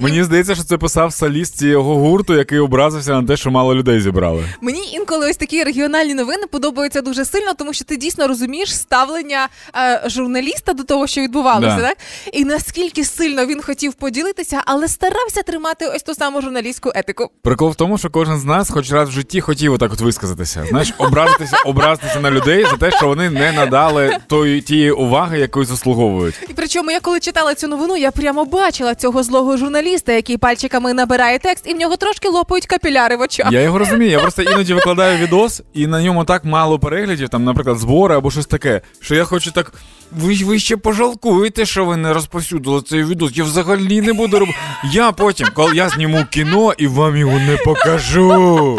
[0.00, 4.00] Мені здається, що це писав соліст цього гурту, який образився на те, що мало людей
[4.00, 4.44] зібрали.
[4.60, 9.48] Мені інколи ось такі регіональні новини подобаються дуже сильно, тому що ти дійсно розумієш ставлення
[9.76, 11.82] е, журналіста до того, що відбувалося, Да.
[11.88, 11.96] так?
[12.32, 17.30] І наскільки сильно він хотів поділитися, але старався тримати ось ту саму журналістську етику.
[17.42, 20.64] Прикол в тому, що кожен з нас хоч раз в житті хотів отак от висказатися.
[20.68, 25.66] Знаєш, образитися, образитися на людей за те, що вони не надали тої тієї уваги, якої
[25.66, 26.34] заслуговують.
[26.50, 30.36] І причому я коли читала цю новину, я прямо бачила цього злого журналіста, журналіста, який
[30.36, 33.52] пальчиками набирає текст, і в нього трошки лопають капіляри в очах.
[33.52, 34.10] Я його розумію.
[34.10, 38.30] Я просто іноді викладаю відос, і на ньому так мало переглядів, там, наприклад, збори або
[38.30, 39.72] щось таке, що я хочу так.
[40.12, 43.32] Ви, ви ще пожалкуєте, що ви не розповсюдили цей відос.
[43.34, 44.58] Я взагалі не буду робити.
[44.92, 48.78] Я потім, коли я зніму кіно і вам його не покажу.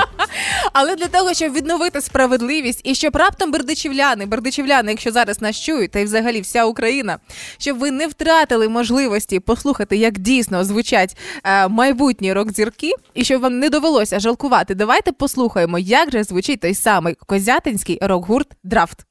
[0.73, 5.91] Але для того, щоб відновити справедливість і щоб раптом бердичівляни, бердичівляни, якщо зараз нас чують,
[5.91, 7.19] та й взагалі вся Україна,
[7.57, 13.59] щоб ви не втратили можливості послухати, як дійсно звучать е, майбутні рок-зірки, і щоб вам
[13.59, 19.05] не довелося жалкувати, давайте послухаємо, як же звучить той самий козятинський рок-гурт Драфт.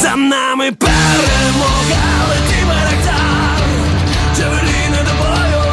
[0.00, 3.62] За нами перемога, лети берегтар,
[4.36, 5.64] Джавеліни до бою,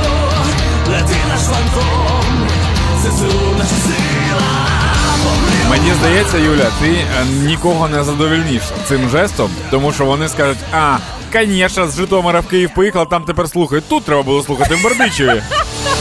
[0.88, 2.48] лети наш фантом,
[3.02, 4.73] ЗСУ наша сила.
[5.70, 10.98] Мені здається, Юля, ти е, нікого не задовільниш цим жестом, тому що вони скажуть, а,
[11.34, 13.88] звісно, з Житомира в Київ поїхала, там тепер слухають.
[13.90, 15.42] Тут треба було слухати в Бердичеві.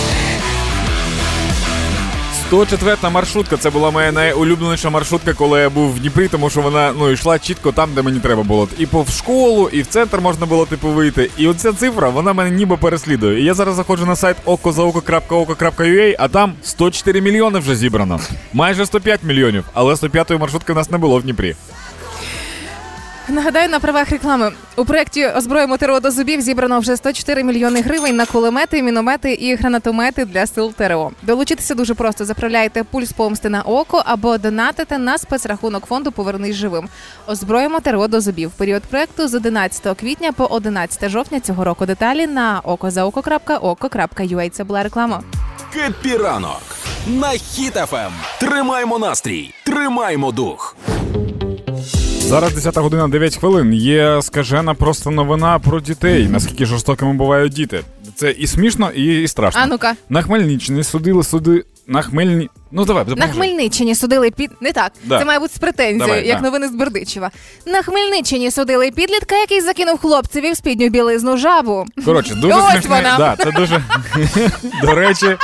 [2.52, 6.92] 104 маршрутка це була моя найулюбленіша маршрутка, коли я був в Дніпрі, тому що вона
[6.98, 8.68] ну йшла чітко там, де мені треба було.
[8.78, 11.30] І по школу, і в центр можна було типу вийти.
[11.36, 13.40] І оця цифра, вона мене ніби переслідує.
[13.40, 18.20] І я зараз заходжу на сайт okozaoko.oko.ua, а там 104 мільйони вже зібрано.
[18.52, 21.56] Майже 105 мільйонів, але 105-ї маршрутки в нас не було в Дніпрі.
[23.32, 28.16] Нагадаю на правах реклами у проєкті Озброїмо ТРО до зубів зібрано вже 104 мільйони гривень
[28.16, 31.10] на кулемети, міномети і гранатомети для сил ТРО.
[31.22, 32.24] Долучитися дуже просто.
[32.24, 36.88] Заправляйте пульс помсти на око або донатите на спецрахунок фонду Повернись живим.
[37.26, 38.50] Озброїмо ТРО до зубів.
[38.50, 41.86] Період проекту з 11 квітня по 11 жовтня цього року.
[41.86, 44.50] Деталі на okozaoko.oko.ua.
[44.50, 45.22] Це була реклама.
[45.74, 46.62] Хеппі ранок
[47.06, 48.12] на Хіт ФМ.
[48.40, 50.76] Тримаймо настрій, тримаймо дух.
[52.28, 53.74] Зараз 10 година 9 хвилин.
[53.74, 56.28] Є скажена просто новина про дітей.
[56.28, 57.80] Наскільки жорстокими бувають діти.
[58.16, 59.60] Це і смішно, і, і страшно.
[59.64, 59.94] А ну-ка.
[60.08, 61.64] На Хмельниччині судили суди.
[61.86, 62.48] На Хмельні.
[62.70, 63.26] Ну давай, На.
[63.28, 64.92] Хмельниччині судили під не так.
[65.04, 65.18] Да.
[65.18, 66.42] Це має бути з претензією, Давай, як да.
[66.42, 67.30] новини з Бердичева.
[67.66, 71.86] На Хмельниччині судили підлітка, який закинув хлопцеві в спідню білизну жабу.
[72.04, 72.90] Коротше, дуже Ось смішно.
[72.96, 73.16] вона.
[73.18, 73.82] Да, це дуже.
[74.82, 75.36] До речі.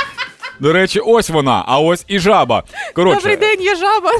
[0.59, 2.63] До речі, ось вона, а ось і жаба.
[2.95, 4.11] Коротше, Добрий день, я жаба.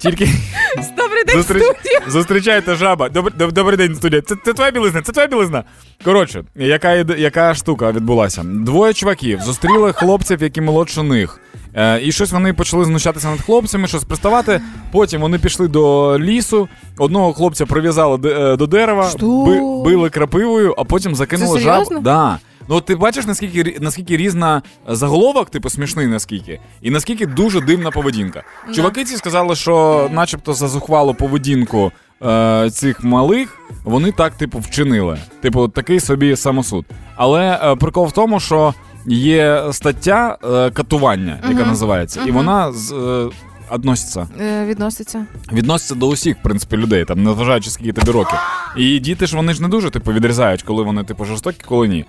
[0.00, 0.24] тільки
[0.96, 1.62] Добрий день, зустріч...
[1.62, 2.00] студія.
[2.08, 3.08] зустрічайте жаба.
[3.08, 3.32] Добр...
[3.38, 4.22] доб- Добрий день, студія.
[4.22, 5.64] Це, це твоя білизна, це твоя білизна.
[6.04, 8.42] Коротше, яка, іде- яка штука відбулася?
[8.44, 11.40] Двоє чуваків зустріли хлопців, які молодше них.
[11.74, 14.60] Е, і щось вони почали знущатися над хлопцями, щось приставати.
[14.92, 16.68] Потім вони пішли до лісу.
[16.98, 19.26] Одного хлопця прив'язали де- е, до дерева, Що?
[19.44, 21.74] би- били крапивою, а потім закинули жабу.
[21.84, 22.00] серйозно?
[22.00, 22.38] Да.
[22.68, 28.42] Ну, ти бачиш, наскільки наскільки різна заголовок, типу смішний, наскільки, і наскільки дуже дивна поведінка.
[28.74, 35.18] Чуваки ці сказали, що, начебто, за зухвалу поведінку е, цих малих вони так, типу, вчинили.
[35.40, 36.84] Типу, такий собі самосуд.
[37.16, 38.74] Але е, прикол в тому, що
[39.06, 41.68] є стаття е, катування, яка Мгм.
[41.68, 42.92] називається, і вона з.
[42.92, 43.28] Е,
[43.70, 45.26] Относиться, Е, відноситься.
[45.52, 48.38] відноситься до усіх, в принципі, людей, там, незважаючи скільки тобі років.
[48.76, 52.04] І діти ж вони ж не дуже типу, відрізають, коли вони типу, жорстокі, коли ні.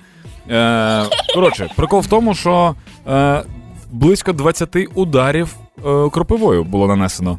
[0.50, 1.04] Е,
[1.36, 2.76] коротше, прикол в тому, що
[3.08, 3.44] е,
[3.92, 7.38] близько 20 ударів е, кропивою було нанесено.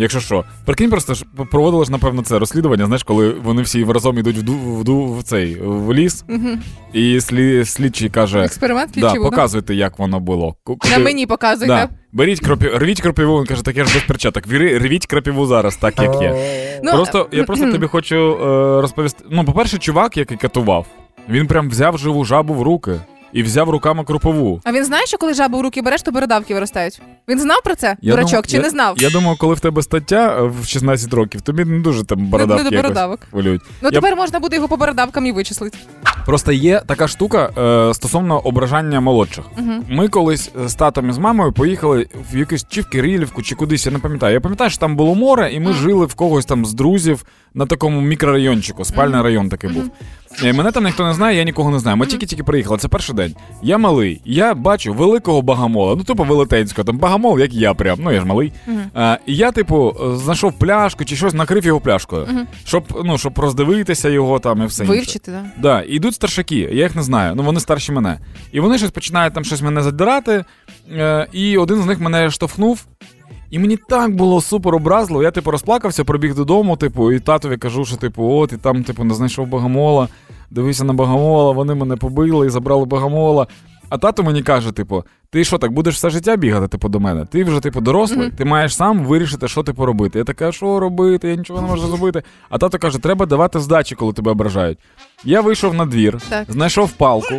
[0.00, 4.18] Якщо що, прикинь, просто ж проводили ж, напевно, це розслідування, знаєш, коли вони всі разом
[4.18, 6.60] йдуть в, ду, в, ду, в цей в ліс, Мгм.
[6.92, 10.56] і слі, слідчий каже: Експеримент да, показуйте, як воно було.
[10.64, 11.66] Ку- На куди- мені показуйте.
[11.74, 11.88] Да.
[12.12, 12.68] Беріть кропі...
[12.74, 14.46] рвіть кропіву, він каже, так я ж без перчаток.
[14.46, 16.34] Віри- Рвіть кропіву зараз, так як є.
[16.82, 19.24] Ну, просто, я просто тобі хочу е, розповісти.
[19.30, 20.86] Ну, по-перше, чувак, який катував,
[21.28, 22.92] він прям взяв живу жабу в руки
[23.32, 24.60] і взяв руками кропову.
[24.64, 27.00] А він знає, що коли жабу в руки береш, то бородавки виростають.
[27.28, 27.96] Він знав про це?
[28.02, 28.94] Дурачок, думав- чи я, не знав?
[28.98, 32.62] Я думаю, коли в тебе стаття е, в 16 років, тобі не дуже там бородавки
[32.64, 33.20] не до якось бородавок.
[33.34, 35.78] Ну Я- тепер можна буде його по бородавкам і вичислити.
[36.26, 37.50] Просто є така штука
[37.90, 39.44] е, стосовно ображання молодших.
[39.58, 39.84] Мгм.
[39.88, 43.86] Ми колись з татом і з мамою поїхали в якусь чи в Кирилівку, чи кудись,
[43.86, 44.34] я не пам'ятаю.
[44.34, 47.66] Я пам'ятаю, що там було море, і ми жили в когось там з друзів на
[47.66, 48.84] такому мікрорайончику.
[48.84, 49.90] Спальний район такий був.
[50.44, 51.96] Е, Мене там ніхто не знає, я нікого не знаю.
[51.96, 52.78] Ми тільки-тільки приїхали.
[52.78, 53.34] Це перший день.
[53.62, 58.12] Я малий, я бачу великого багамола, ну типу велетенського, там багамол, як я прям, ну
[58.12, 58.52] я ж малий.
[58.96, 62.26] Е, і я, типу, е, знайшов пляшку чи щось, накрив його пляшкою,
[62.64, 64.84] щоб, ну, щоб роздивитися його там і все.
[64.84, 65.44] Вивчити, так.
[65.58, 68.18] Да, і йдуть старшаки, я їх не знаю, ну вони старші мене.
[68.52, 70.44] І вони щось починають там щось мене задирати,
[70.92, 72.84] е, і один з них мене штовхнув.
[73.50, 75.22] І мені так було супер образливо.
[75.22, 79.04] Я типу розплакався, пробіг додому, типу, і татові кажу, що типу, от, і там, типу,
[79.04, 80.08] не знайшов богомола,
[80.50, 83.46] дивився на богомола, вони мене побили і забрали богомола.
[83.88, 87.24] А тато мені каже: типу, ти що так будеш все життя бігати, типу, до мене?
[87.24, 90.18] Ти вже типу дорослий, ти маєш сам вирішити, що типу робити.
[90.18, 91.28] Я така, що робити?
[91.28, 92.22] Я нічого не можу зробити.
[92.50, 94.78] А тато каже, треба давати здачі, коли тебе ображають.
[95.24, 96.52] Я вийшов на двір, Так.
[96.52, 97.34] знайшов палку,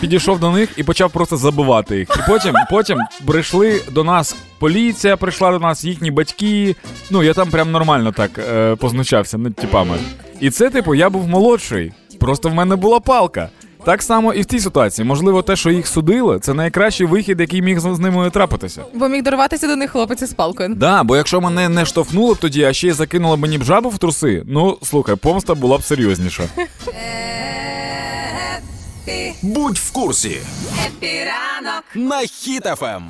[0.00, 2.08] підійшов до них і почав просто забивати їх.
[2.16, 6.76] І потім, потім прийшли до нас поліція, прийшла до нас їхні батьки.
[7.10, 9.98] Ну, я там прям нормально так е, познущався над типами.
[10.40, 11.92] І це, типу, я був молодший.
[12.20, 13.48] Просто в мене була палка.
[13.84, 15.06] Так само і в цій ситуації.
[15.06, 18.82] Можливо, те, що їх судили, це найкращий вихід, який міг з з ними трапитися.
[18.94, 20.74] Бо міг дорватися до них хлопець із палкою.
[20.74, 23.88] Да, бо якщо мене не штовхнуло б тоді, а ще й закинуло мені б жабу
[23.88, 26.42] в труси, ну слухай, помста була б серйозніша.
[29.42, 30.36] Будь в курсі
[30.86, 31.84] Хеппі ранок.
[31.94, 33.02] на Хіт-ФМ.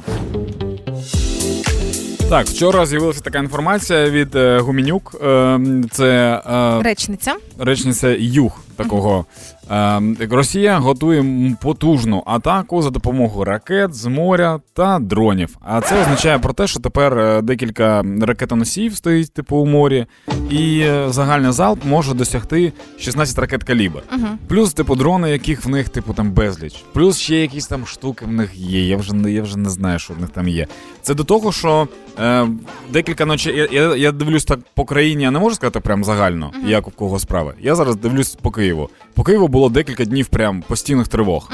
[2.30, 5.14] Так, вчора з'явилася така інформація від е, Гуменюк.
[5.24, 5.60] Е,
[5.90, 7.34] це е, Речниця.
[7.58, 9.24] речниця Юг такого.
[9.70, 11.24] Е, Росія готує
[11.62, 15.56] потужну атаку за допомогою ракет з моря та дронів.
[15.60, 20.06] А це означає про те, що тепер е, декілька ракетоносіїв стоїть типу у морі,
[20.50, 24.02] і е, загальний залп може досягти 16 ракет калібр.
[24.48, 26.84] Плюс, типу, дрони, яких в них, типу, там безліч.
[26.92, 28.86] Плюс ще якісь там штуки в них є.
[28.86, 30.66] Я вже не я вже не знаю, що в них там є.
[31.02, 31.88] Це до того, що
[32.20, 32.48] е,
[32.92, 33.56] декілька ночей.
[33.56, 36.90] Я, я, я дивлюсь так по країні, я не можу сказати прям загально, як у
[36.90, 37.54] кого справи.
[37.60, 38.69] Я зараз дивлюсь по Києву.
[39.14, 41.50] По Києву було декілька днів прям постійних тривог.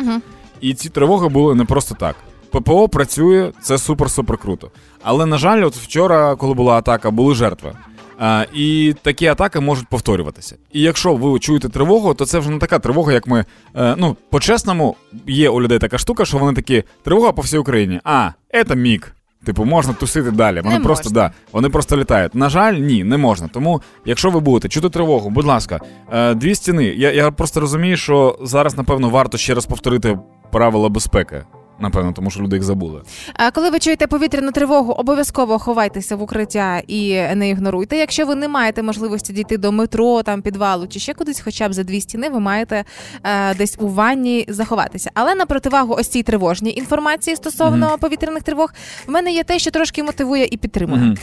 [0.61, 2.17] І ці тривоги були не просто так.
[2.51, 4.71] ППО працює, це супер-супер круто.
[5.03, 7.73] Але, на жаль, от вчора, коли була атака, були жертви.
[8.19, 10.57] А, і такі атаки можуть повторюватися.
[10.73, 13.45] І якщо ви чуєте тривогу, то це вже не така тривога, як ми.
[13.77, 18.01] Е, ну, по-чесному, є у людей така штука, що вони такі тривога по всій Україні.
[18.05, 18.31] А,
[18.69, 19.16] це міг.
[19.47, 20.61] Типу, можна тусити далі.
[20.61, 21.23] Вони Не просто можна.
[21.23, 22.35] да, вони просто літають.
[22.35, 23.49] На жаль, ні, не можна.
[23.49, 25.81] Тому, якщо ви будете чути тривогу, будь ласка,
[26.13, 26.85] е, дві стіни.
[26.85, 30.19] Я, я просто розумію, що зараз, напевно, варто ще раз повторити
[30.53, 31.45] правила безпеки.
[31.81, 33.03] Напевно, тому що люди їх забули.
[33.35, 37.97] А коли ви чуєте повітряну тривогу, обов'язково ховайтеся в укриття і не ігноруйте.
[37.97, 41.73] Якщо ви не маєте можливості дійти до метро, там підвалу чи ще кудись, хоча б
[41.73, 42.85] за дві стіни, ви маєте
[43.25, 45.11] е, десь у ванні заховатися.
[45.15, 48.73] Але на противагу ось цій тривожній інформації стосовно повітряних тривог,
[49.07, 51.03] в мене є те, що трошки мотивує і підтримує.
[51.03, 51.17] Мгм.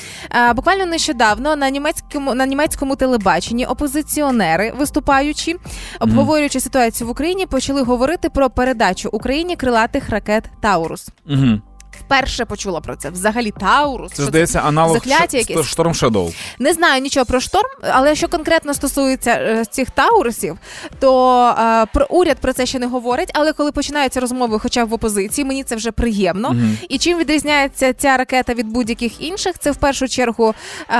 [0.49, 5.55] Е, буквально нещодавно на німецькому на німецькому телебаченні опозиціонери, виступаючи,
[5.99, 11.08] обговорюючи ситуацію в Україні, почали говорити про передачу Україні крилатих ракет Таурус.
[11.25, 11.62] Угу.
[11.99, 13.10] Вперше почула про це.
[13.10, 14.10] Взагалі Таурус.
[14.12, 15.77] Це Що здається аналог Закляття Ш- якесь?
[15.77, 16.36] Storm Shadow.
[16.60, 20.58] Не знаю нічого про шторм, але що конкретно стосується е, цих таурусів,
[20.99, 23.29] то е, про уряд про це ще не говорить.
[23.34, 26.49] Але коли починаються розмови, хоча б в опозиції, мені це вже приємно.
[26.49, 26.77] Мгм.
[26.89, 30.53] І чим відрізняється ця ракета від будь-яких інших, це в першу чергу
[30.89, 30.93] е,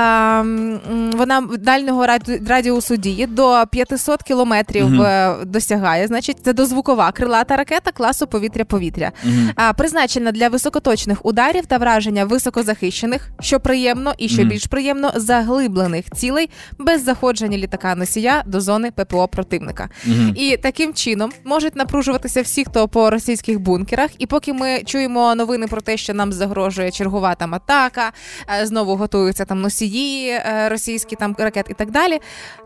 [1.16, 6.06] вона дальнього раді- радіусу дії до 500 кілометрів е, досягає.
[6.06, 9.12] Значить, це дозвукова крилата ракета класу повітря-повітря.
[9.56, 10.48] А, призначена для
[10.84, 17.58] високоточних ударів та враження високозахищених, що приємно і що більш приємно заглиблених цілей без заходження
[17.58, 19.88] літака носія до зони ППО противника.
[20.34, 24.10] І таким чином можуть напружуватися всі, хто по російських бункерах.
[24.18, 28.12] І поки ми чуємо новини про те, що нам загрожує чергова там атака,
[28.60, 32.20] е, знову готуються там носії е, російські там ракет і так далі.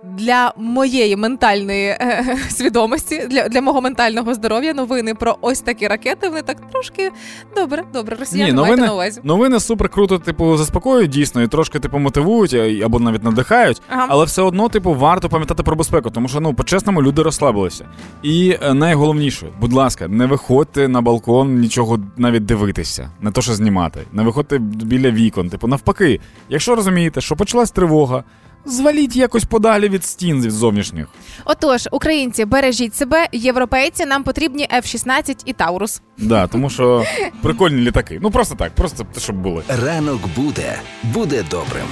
[0.05, 6.29] Для моєї ментальної е, свідомості, для, для мого ментального здоров'я, новини про ось такі ракети.
[6.29, 7.11] Вони так трошки
[7.57, 9.21] добре, добре, росіяни Ні, новини, на увазі.
[9.25, 13.83] новини супер круто, типу, заспокоюють дійсно і трошки типу мотивують або навіть надихають.
[13.89, 14.07] Ага.
[14.09, 17.85] Але все одно, типу, варто пам'ятати про безпеку, тому що ну по-чесному люди розслабилися.
[18.23, 23.55] І е, найголовніше, будь ласка, не виходьте на балкон нічого навіть дивитися, не то що
[23.55, 24.01] знімати.
[24.13, 25.51] Не виходьте біля вікон.
[25.51, 28.25] Типу, навпаки, якщо розумієте, що почалась тривога.
[28.69, 31.07] Зваліть якось подалі від стін від зовнішніх.
[31.45, 36.03] Отож, українці, бережіть себе, європейці, нам потрібні F-16 і Таурус.
[36.19, 37.05] Да, тому що
[37.43, 38.19] прикольні літаки.
[38.23, 39.63] Ну просто так, просто те, щоб були.
[39.85, 41.87] Ранок буде, буде добрим.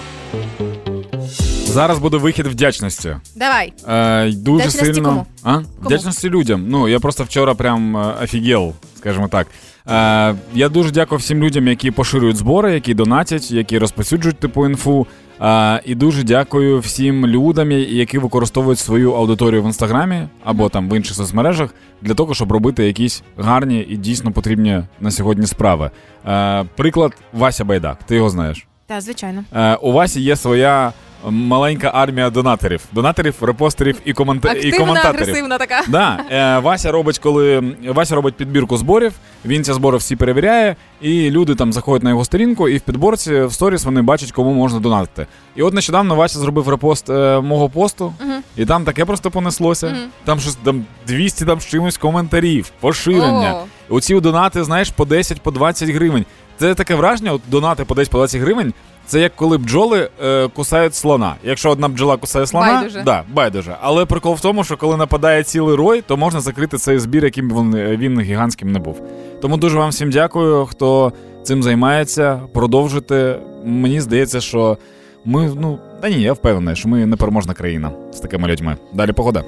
[1.66, 3.16] Зараз буде вихід вдячності.
[3.36, 3.72] Давай.
[3.88, 5.08] Е, дуже Вдячності сильно.
[5.08, 5.26] кому?
[5.42, 5.58] А?
[5.82, 6.64] Вдячності людям.
[6.68, 9.46] Ну, я просто вчора прям е, офігел, скажімо так.
[9.88, 15.06] Е, я дуже дякую всім людям, які поширюють збори, які донатять, які розповсюджують типу інфу.
[15.40, 20.96] Е, і дуже дякую всім людям, які використовують свою аудиторію в інстаграмі або там в
[20.96, 25.90] інших соцмережах для того, щоб робити якісь гарні і дійсно потрібні на сьогодні справи.
[26.24, 28.66] А, приклад Вася Байдак, ти його знаєш.
[28.86, 29.44] Так, звичайно.
[29.52, 30.92] А, у Васі є своя
[31.30, 34.52] маленька армія донаторів, донаторів, репостерів і, комента...
[34.52, 35.22] і коментаторів.
[35.22, 35.80] агресивна така.
[35.88, 39.12] Да, е, Вася робить, коли Вася робить підбірку зборів,
[39.44, 43.42] він ці збори всі перевіряє, і люди там заходять на його сторінку, і в підборці
[43.42, 45.26] в сторіс вони бачать, кому можна донатити.
[45.56, 48.42] І от нещодавно Вася зробив репост е, мого посту, Мгм.
[48.56, 49.86] і там таке просто понеслося.
[49.86, 49.98] Мгм.
[50.24, 53.54] Там щось там 200 там з чимось коментарів, поширення.
[53.54, 53.64] О.
[53.88, 56.24] Оці донати, знаєш, по 10, по 20 гривень.
[56.58, 58.72] Це таке враження, от донати по десь по 20 гривень.
[59.06, 61.34] Це як коли бджоли е, кусають слона.
[61.44, 63.02] Якщо одна бджола кусає слона, Байдуже.
[63.02, 63.76] Да, байдуже.
[63.80, 67.48] Але прикол в тому, що коли нападає цілий рой, то можна закрити цей збір, яким
[67.50, 69.00] він, він гігантським не був.
[69.42, 72.40] Тому дуже вам всім дякую, хто цим займається.
[72.54, 73.38] Продовжуйте.
[73.64, 74.78] Мені здається, що
[75.24, 78.76] ми, ну, та ні, я впевнений, що ми непереможна країна з такими людьми.
[78.92, 79.44] Далі погода.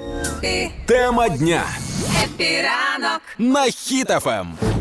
[0.85, 1.61] Тема дня
[2.23, 3.21] Епіранок.
[3.39, 3.65] на
[4.39, 4.78] Ем.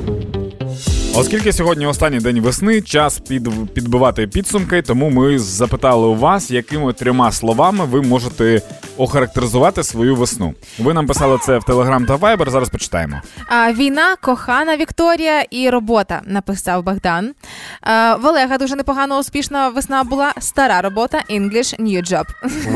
[1.18, 6.92] Оскільки сьогодні останній день весни, час під, підбивати підсумки, тому ми запитали у вас, якими
[6.92, 8.62] трьома словами ви можете
[8.96, 10.54] охарактеризувати свою весну.
[10.78, 13.16] Ви нам писали це в Телеграм та Viber, зараз почитаємо.
[13.48, 17.30] А, війна, кохана Вікторія і робота, написав Богдан.
[17.80, 20.32] А, в Олега дуже непогано успішна весна була.
[20.38, 22.24] Стара робота, English New Job.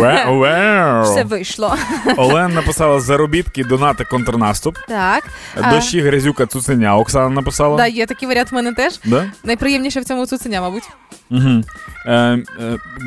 [1.02, 1.76] Все вийшло.
[2.16, 4.78] Олен написала заробітки, донати, контрнаступ.
[4.88, 5.24] Так.
[5.70, 6.96] Дощі, грязюка, цуценя.
[6.96, 7.76] Оксана написала.
[7.76, 9.00] Да, є такий варіант в мене теж.
[9.04, 9.32] Да?
[9.44, 10.88] Найприємніше в цьому цуценя, мабуть.
[11.30, 11.62] Угу.
[12.06, 12.42] Е, е,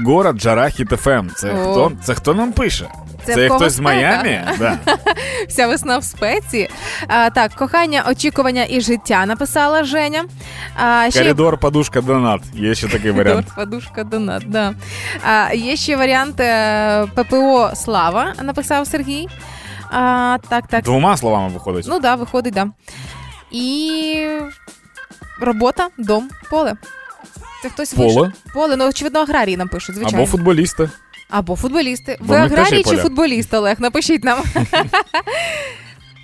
[0.06, 1.30] город Джарахіт ФМ.
[1.36, 1.72] Це О.
[1.72, 1.92] хто?
[2.04, 2.88] Це хто нам пише?
[3.26, 3.90] Це Це, в кого хтось з спека?
[3.90, 4.42] Майамі?
[4.60, 4.78] Да.
[5.48, 6.70] Вся весна в спеці.
[7.08, 10.26] А, так, кохання, очікування і життя написала Женя.
[10.76, 12.42] А, ще Коридор, подушка, донат.
[12.54, 13.48] Є ще такий варіант.
[13.56, 14.74] Коридор, подушка, донат, да.
[15.24, 19.28] А, є ще варіант е, ППО Слава, написав Сергій.
[19.92, 20.84] А, так, так.
[20.84, 21.86] Двома словами виходить.
[21.88, 22.68] Ну да, виходить, да.
[23.52, 24.28] І
[25.42, 26.74] робота, дом, поле.
[27.62, 28.06] Це хтось Поле?
[28.08, 28.28] вийшов.
[28.54, 30.18] Поле, ну очевидно, аграрії нам пишуть, звичайно.
[30.18, 30.90] Або футболісти.
[31.30, 32.18] Або футболісти.
[32.20, 33.02] Бо Ви в них теж є аграрій чи поля.
[33.02, 33.76] футболіст, Олег?
[33.80, 34.40] Напишіть нам.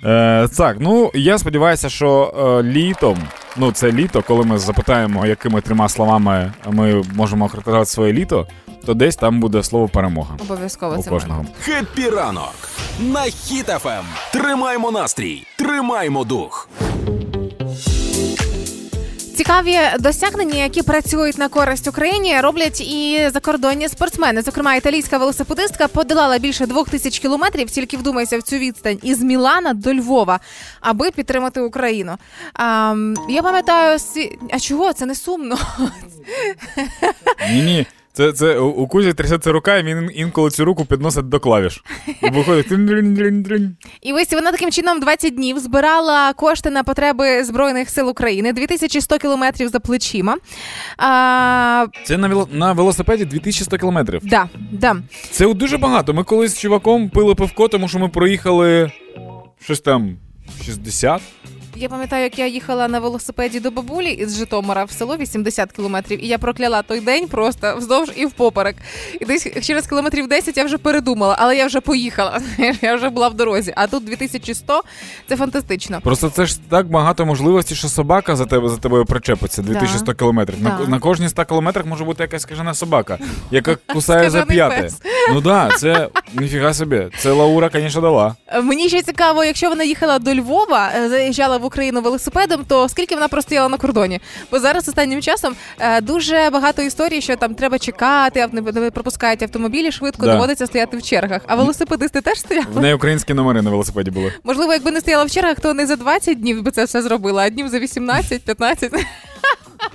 [0.04, 3.18] Е, так, ну я сподіваюся, що е, літом,
[3.56, 8.46] ну це літо, коли ми запитаємо, якими трьома словами ми можемо охарактеризувати своє літо,
[8.86, 11.46] то десь там буде слово перемога Обов'язково у це кожного.
[11.60, 12.54] Хеппі ранок
[13.00, 14.02] на Хіт-ФМ.
[14.32, 16.68] Тримаймо настрій, тримаймо дух.
[19.42, 24.42] Цікаві досягнення, які працюють на користь Україні, роблять і закордонні спортсмени.
[24.42, 27.70] Зокрема, італійська велосипедистка подолала більше двох тисяч кілометрів.
[27.70, 30.40] Тільки вдумайся в цю відстань із Мілана до Львова,
[30.80, 32.16] аби підтримати Україну.
[32.54, 32.94] А,
[33.28, 33.98] я пам'ятаю,
[34.50, 35.58] а чого це не сумно?
[37.50, 37.86] Ні, ні.
[38.14, 41.84] Це, це у, у Кузі трясеться рука, і він інколи цю руку підносить до клавіш.
[42.22, 42.66] І виходить.
[44.02, 49.18] І ось вона таким чином 20 днів збирала кошти на потреби збройних сил України, 2100
[49.18, 50.36] кілометрів за плечима.
[50.98, 54.20] А, Це на, вело- на велосипеді 2100 кілометрів.
[54.24, 54.96] да, да.
[55.30, 56.14] Це дуже багато.
[56.14, 58.92] Ми колись з чуваком пили пивко, тому що ми проїхали
[59.60, 60.16] щось там
[60.64, 61.22] 60.
[61.76, 66.24] Я пам'ятаю, як я їхала на велосипеді до бабулі із Житомира в село 80 кілометрів,
[66.24, 68.76] і я прокляла той день просто вздовж і впоперек.
[69.20, 72.40] І десь через кілометрів 10 я вже передумала, але я вже поїхала.
[72.82, 73.72] Я вже була в дорозі.
[73.76, 74.82] А тут 2100–
[75.28, 76.00] це фантастично.
[76.00, 80.62] Просто це ж так багато можливостей, що собака за тебе за тобою причепиться 2100 кілометрів.
[80.62, 80.88] На, Да.
[80.88, 83.18] на кожні 100 кілометрах може бути якась скажена собака,
[83.50, 84.88] яка кусає за п'яти.
[85.32, 87.06] Ну да, це ніфіга собі.
[87.18, 88.34] Це Лаура, звісно, дала.
[88.62, 93.14] Мені ще цікаво, якщо вона їхала до Львова, е, заїжджала в Україну велосипедом, то скільки
[93.14, 94.20] вона простояла на кордоні?
[94.50, 98.48] Бо зараз останнім часом е, дуже багато історій, що там треба чекати, а
[98.80, 100.32] не пропускають автомобілі швидко, Да.
[100.32, 101.42] доводиться стояти в чергах.
[101.46, 102.66] А велосипедисти теж стояли?
[102.74, 104.32] В неї українські номери на велосипеді були.
[104.44, 107.42] Можливо, якби не стояла в чергах, то не за 20 днів би це все зробила,
[107.42, 108.92] а днів за 18, 15.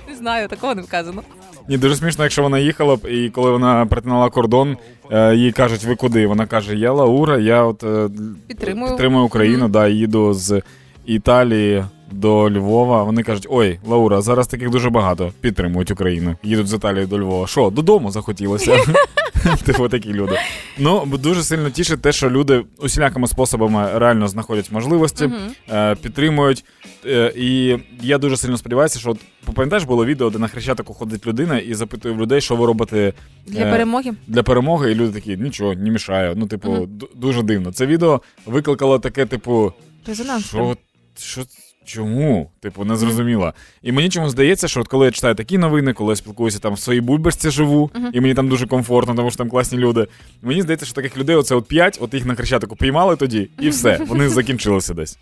[0.09, 1.21] Не знаю, такого не вказано.
[1.69, 4.77] Ні, дуже смішно, якщо вона їхала б, і коли вона перетинала кордон,
[5.11, 6.27] е, їй кажуть, ви куди?
[6.27, 8.09] Вона каже: Я Лаура, я от е,
[8.47, 8.89] Підтримую.
[8.91, 10.61] підтримую Україну, да, їду з
[11.07, 13.03] Італії до Львова.
[13.03, 16.35] Вони кажуть: ой, Лаура, зараз таких дуже багато підтримують Україну.
[16.43, 17.47] Їдуть з Італії до Львова.
[17.47, 18.77] Що, додому захотілося?
[19.65, 20.35] Типу такі люди.
[20.77, 25.29] Ну, дуже сильно тішить те, що люди усілякими способами реально знаходять можливості,
[25.69, 26.65] е, підтримують.
[27.05, 29.15] Е, і я дуже сильно сподіваюся, що
[29.53, 33.13] пам'ятаєш, було відео, де на хрещатику ходить людина і запитує в людей, що ви робите
[33.47, 34.11] Для е, перемоги.
[34.27, 36.33] для перемоги, і люди такі, нічого, не мішає.
[36.35, 37.71] Ну, типу, дуже дивно.
[37.71, 39.73] Це відео викликало таке, типу,
[40.07, 40.45] Резонанс.
[40.45, 40.77] що,
[41.19, 41.41] що,
[41.85, 42.51] чому?
[42.59, 43.53] Типу, не зрозуміла.
[43.81, 46.73] І мені чому здається, що от коли я читаю такі новини, коли я спілкуюся там
[46.73, 50.07] в своїй бульбашці живу, і мені там дуже комфортно, тому що там класні люди.
[50.41, 53.69] Мені здається, що таких людей оце от п'ять, от їх на хрещатику піймали тоді, і
[53.69, 55.17] все, вони закінчилися десь.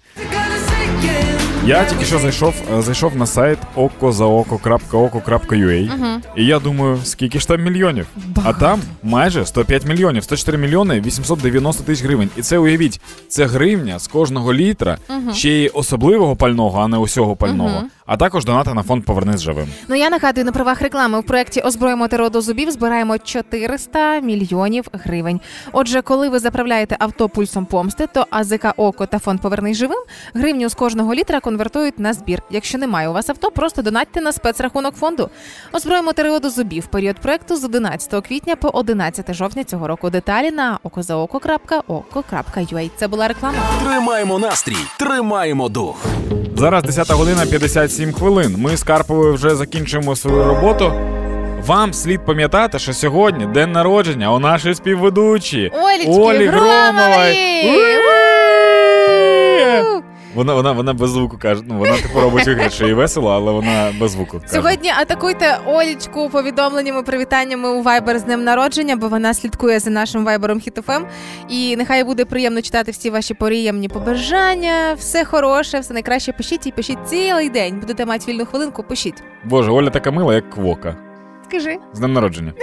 [1.68, 7.64] Я тільки що зайшов, е, зайшов на сайт okozaoko.oko.ua, і я думаю, скільки ж там
[7.64, 8.08] мільйонів?
[8.44, 12.30] А там майже 105 мільйонів, 104 мільйони 890 тисяч гривень.
[12.38, 14.98] І це уявіть, це гривня з кожного літра,
[15.34, 17.84] ще й особливого пального, а не усього пального.
[18.06, 19.68] А також донати на фонд Повернись живим.
[19.88, 24.86] Ну я нагадую на правах реклами в проєкті Озброїмо ТРО до зубів збираємо 400 мільйонів
[24.94, 25.40] гривень.
[25.72, 30.00] Отже, коли ви заправляєте авто пульсом помсти, то АЗК Око та фонд Повернись живим
[30.34, 32.42] гривню з кожного літра конвертують на збір.
[32.50, 35.30] Якщо немає у вас авто, просто донатьте на спецрахунок фонду.
[35.74, 36.88] Озброїмо ТРО до зубів.
[36.88, 40.10] Період проекту з 11 квітня по 11 жовтня цього року.
[40.10, 42.90] Деталі на okozaoko.oko.ua.
[42.96, 43.58] Це була реклама.
[43.84, 46.06] Тримаємо настрій, тримаємо дух.
[46.58, 48.56] Зараз 10 година 57 хвилин.
[48.58, 50.94] Ми з Карповою вже закінчуємо свою роботу.
[51.66, 55.72] Вам слід пам'ятати, що сьогодні день народження у нашої співведучі
[56.08, 57.36] Олі Громової!
[60.36, 61.62] Вона, вона, вона без звуку каже.
[61.68, 64.40] Ну, вона типу робить вигляд, що їй весело, але вона без звуку.
[64.40, 64.54] Каже.
[64.54, 70.26] Сьогодні атакуйте Олічку повідомленнями, привітаннями у Viber з днем народження, бо вона слідкує за нашим
[70.26, 71.04] вайбером Хіт.ФМ.
[71.50, 74.94] І нехай буде приємно читати всі ваші приємні побажання.
[74.98, 76.32] Все хороше, все найкраще.
[76.32, 77.80] Пишіть і пишіть цілий день.
[77.80, 79.24] Будете мати вільну хвилинку, пишіть.
[79.44, 80.96] Боже, Оля така мила, як квока.
[81.50, 81.78] Скажи.
[81.94, 82.54] З днем народження.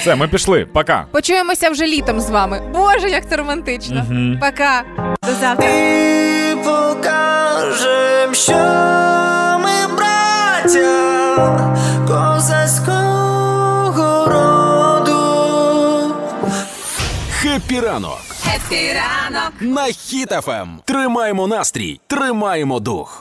[0.00, 0.66] Все, ми пішли.
[0.72, 1.06] Пока.
[1.12, 2.62] Почуємося вже літом з вами.
[2.72, 4.04] Боже, як це романтично.
[4.10, 4.38] Мгм.
[4.40, 4.82] Пока.
[5.22, 5.68] До завтра.
[5.68, 8.52] І покажем, що
[9.64, 11.74] ми браття
[12.08, 16.14] козацького роду.
[17.30, 18.18] Хеппі ранок
[19.60, 20.66] на Хіт-ФМ.
[20.84, 23.18] Тримаємо настрій, тримаємо дух.